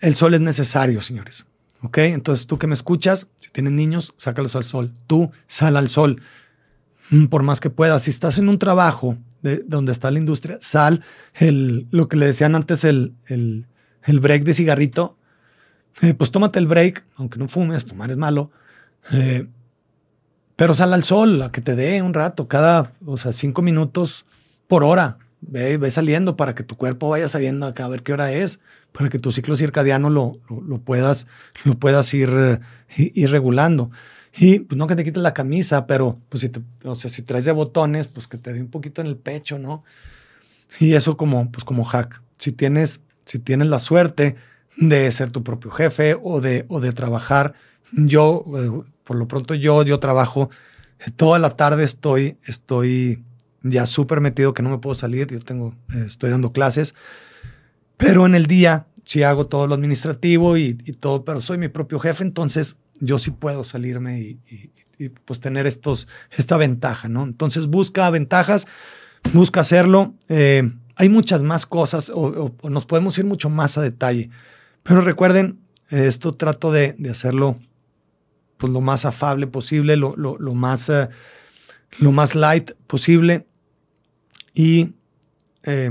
[0.00, 1.46] el sol es necesario, señores.
[1.82, 1.98] ¿Ok?
[1.98, 4.94] Entonces tú que me escuchas, si tienes niños, sácalos al sol.
[5.08, 6.22] Tú sal al sol
[7.10, 8.04] mm, por más que puedas.
[8.04, 11.04] Si estás en un trabajo de, donde está la industria, sal
[11.34, 13.66] el, lo que le decían antes el, el,
[14.04, 15.18] el break de cigarrito,
[16.02, 18.52] eh, pues tómate el break, aunque no fumes, fumar es malo.
[19.12, 19.48] Eh,
[20.56, 24.24] pero sal al sol, a que te dé un rato, cada, o sea, cinco minutos
[24.66, 25.18] por hora.
[25.42, 28.58] Ve, ve saliendo para que tu cuerpo vaya sabiendo acá a ver qué hora es,
[28.92, 31.26] para que tu ciclo circadiano lo, lo, puedas,
[31.64, 32.60] lo puedas ir, eh,
[32.96, 33.90] ir, regulando.
[34.38, 37.22] Y pues no que te quites la camisa, pero pues si, te, o sea, si
[37.22, 39.84] traes de botones, pues que te dé un poquito en el pecho, ¿no?
[40.80, 42.22] Y eso como, pues como hack.
[42.38, 44.36] Si tienes, si tienes la suerte
[44.76, 47.54] de ser tu propio jefe o de, o de trabajar.
[47.92, 50.50] Yo, eh, por lo pronto, yo, yo trabajo
[50.98, 53.24] eh, toda la tarde, estoy, estoy
[53.62, 55.28] ya súper metido que no me puedo salir.
[55.28, 56.94] Yo tengo, eh, estoy dando clases,
[57.96, 62.00] pero en el día sí hago todo lo administrativo y, todo, pero soy mi propio
[62.00, 64.40] jefe, entonces yo sí puedo salirme y,
[65.26, 67.22] pues tener estos, esta ventaja, ¿no?
[67.22, 68.66] Entonces busca ventajas,
[69.34, 70.14] busca hacerlo.
[70.28, 74.30] hay muchas más cosas o, nos podemos ir mucho más a detalle.
[74.82, 75.60] Pero recuerden,
[75.90, 77.60] esto trato de, hacerlo
[78.58, 80.14] pues, lo más afable posible, lo,
[80.54, 81.08] más, eh,
[81.98, 83.46] lo más light posible.
[84.54, 84.94] Y
[85.62, 85.90] eh,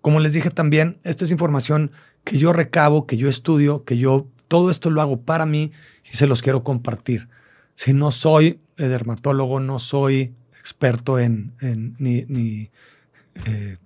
[0.00, 1.92] como les dije también, esta es información
[2.24, 5.72] que yo recabo, que yo estudio, que yo todo esto lo hago para mí
[6.10, 7.28] y se los quiero compartir.
[7.74, 11.54] Si no soy dermatólogo, no soy experto en,
[11.98, 12.70] ni,
[13.46, 13.76] eh,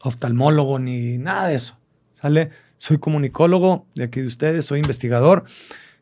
[0.00, 1.78] oftalmólogo, ni nada de eso.
[2.14, 2.50] ¿Sale?
[2.82, 5.44] soy comunicólogo de aquí de ustedes, soy investigador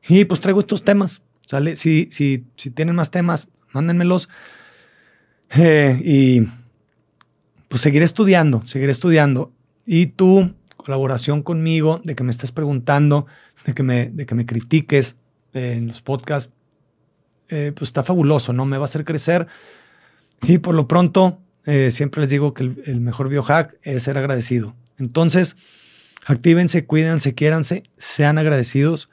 [0.09, 1.23] y pues traigo estos temas.
[1.47, 1.75] ¿Sale?
[1.77, 4.29] Si, si, si tienen más temas, mándenmelos.
[5.57, 6.49] Eh, y
[7.69, 9.53] pues seguiré estudiando, seguiré estudiando.
[9.85, 13.27] Y tu colaboración conmigo, de que me estés preguntando,
[13.65, 15.17] de que me, de que me critiques
[15.53, 16.53] en los podcasts,
[17.49, 18.65] eh, pues está fabuloso, ¿no?
[18.65, 19.49] Me va a hacer crecer.
[20.43, 24.17] Y por lo pronto, eh, siempre les digo que el, el mejor biohack es ser
[24.17, 24.77] agradecido.
[24.99, 25.57] Entonces,
[26.27, 29.09] Actívense, cuídense, quiéranse, sean agradecidos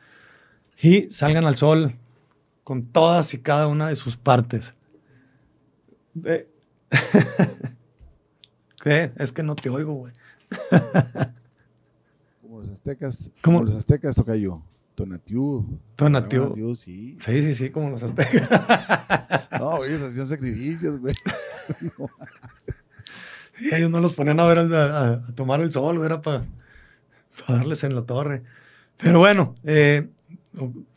[0.82, 1.98] y salgan al sol
[2.64, 4.74] con todas y cada una de sus partes.
[6.24, 6.48] ¿Qué?
[9.18, 10.14] Es que no te oigo, güey.
[12.42, 13.32] como los aztecas.
[13.42, 14.64] Como los aztecas, toca yo.
[14.96, 15.82] Tonatiu.
[15.98, 16.44] Tonatiu.
[16.44, 17.18] Tonatiu, sí.
[17.20, 18.50] Sí, sí, sí, como los aztecas.
[19.60, 21.14] no, ellos hacían sacrificios, güey.
[23.60, 26.46] y ellos no los ponían a ver a, a tomar el sol, era para
[27.46, 28.44] para darles en la torre.
[28.98, 30.10] Pero bueno, eh,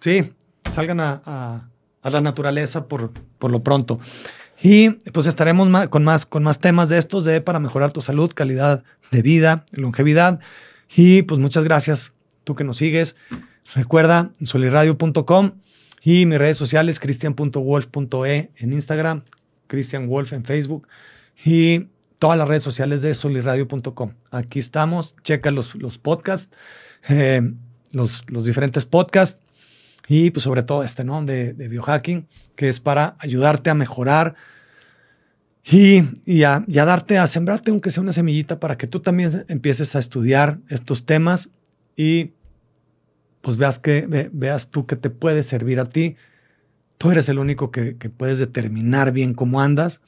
[0.01, 0.33] sí,
[0.71, 1.69] salgan a,
[2.03, 4.01] la naturaleza por, por lo pronto.
[4.63, 8.31] Y pues estaremos con, más, con más temas de estos de para mejorar tu salud,
[8.35, 10.41] calidad de vida, longevidad.
[10.95, 12.13] Y pues muchas gracias,
[12.45, 13.17] tú que nos sigues.
[13.75, 15.53] Recuerda soliradio.com
[16.03, 19.23] y mis redes sociales, cristian.wolf.e en Instagram,
[19.67, 20.89] Cristian Wolf en Facebook.
[21.45, 21.87] Y
[22.19, 24.13] todas las redes sociales de soliradio.com.
[24.31, 26.55] Aquí estamos, checa los, los podcasts,
[27.09, 27.41] eh,
[27.93, 29.41] los, los, diferentes podcasts
[30.13, 31.25] y pues sobre todo este, ¿no?
[31.25, 34.35] De, biohacking, que es para ayudarte a mejorar
[35.65, 39.95] y, y, a, darte, a sembrarte aunque sea una semillita para que tú también empieces
[39.95, 41.51] a estudiar estos temas
[41.95, 42.33] y
[43.41, 46.17] pues veas, que, veas tú que te puede servir a ti.
[46.99, 50.01] Tú eres el único que, que puedes determinar bien cómo andas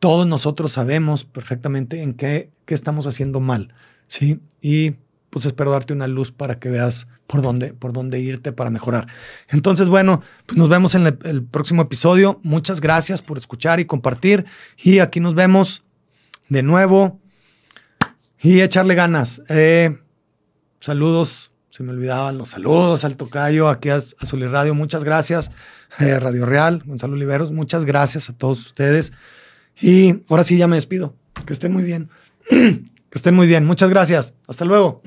[0.00, 3.74] todos nosotros sabemos perfectamente en qué, qué estamos haciendo mal,
[4.08, 4.40] ¿sí?
[4.60, 4.94] Y
[5.30, 9.06] pues espero darte una luz para que veas por dónde, por dónde irte para mejorar.
[9.48, 12.40] Entonces, bueno, pues nos vemos en el, próximo episodio.
[12.42, 14.44] Muchas gracias por escuchar y compartir.
[14.76, 15.84] Y aquí nos vemos
[16.48, 17.20] de nuevo.
[18.42, 19.42] Y echarle ganas.
[19.48, 19.98] Eh,
[20.80, 25.50] saludos, se me olvidaban los saludos al tocayo, aquí a, a Radio, muchas gracias.
[25.98, 29.12] Eh, Radio Real, Gonzalo Oliveros, muchas gracias a todos ustedes.
[29.80, 31.14] Y ahora sí ya me despido.
[31.46, 32.10] Que estén muy bien.
[32.48, 33.64] que estén muy bien.
[33.64, 34.34] Muchas gracias.
[34.46, 35.02] Hasta luego.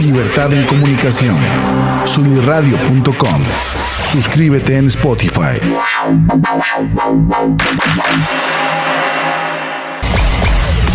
[0.00, 1.36] Libertad en comunicación.
[2.04, 3.42] Sunirradio.com.
[4.10, 5.60] Suscríbete en Spotify.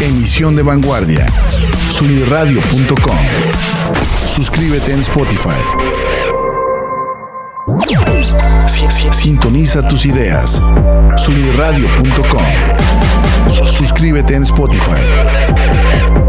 [0.02, 1.26] Emisión de vanguardia.
[1.90, 3.18] Sunirradio.com.
[4.26, 5.62] Suscríbete en Spotify.
[9.14, 10.62] Sintoniza tus ideas.
[11.16, 12.44] Sunirradio.com.
[13.72, 16.27] Suscríbete en Spotify.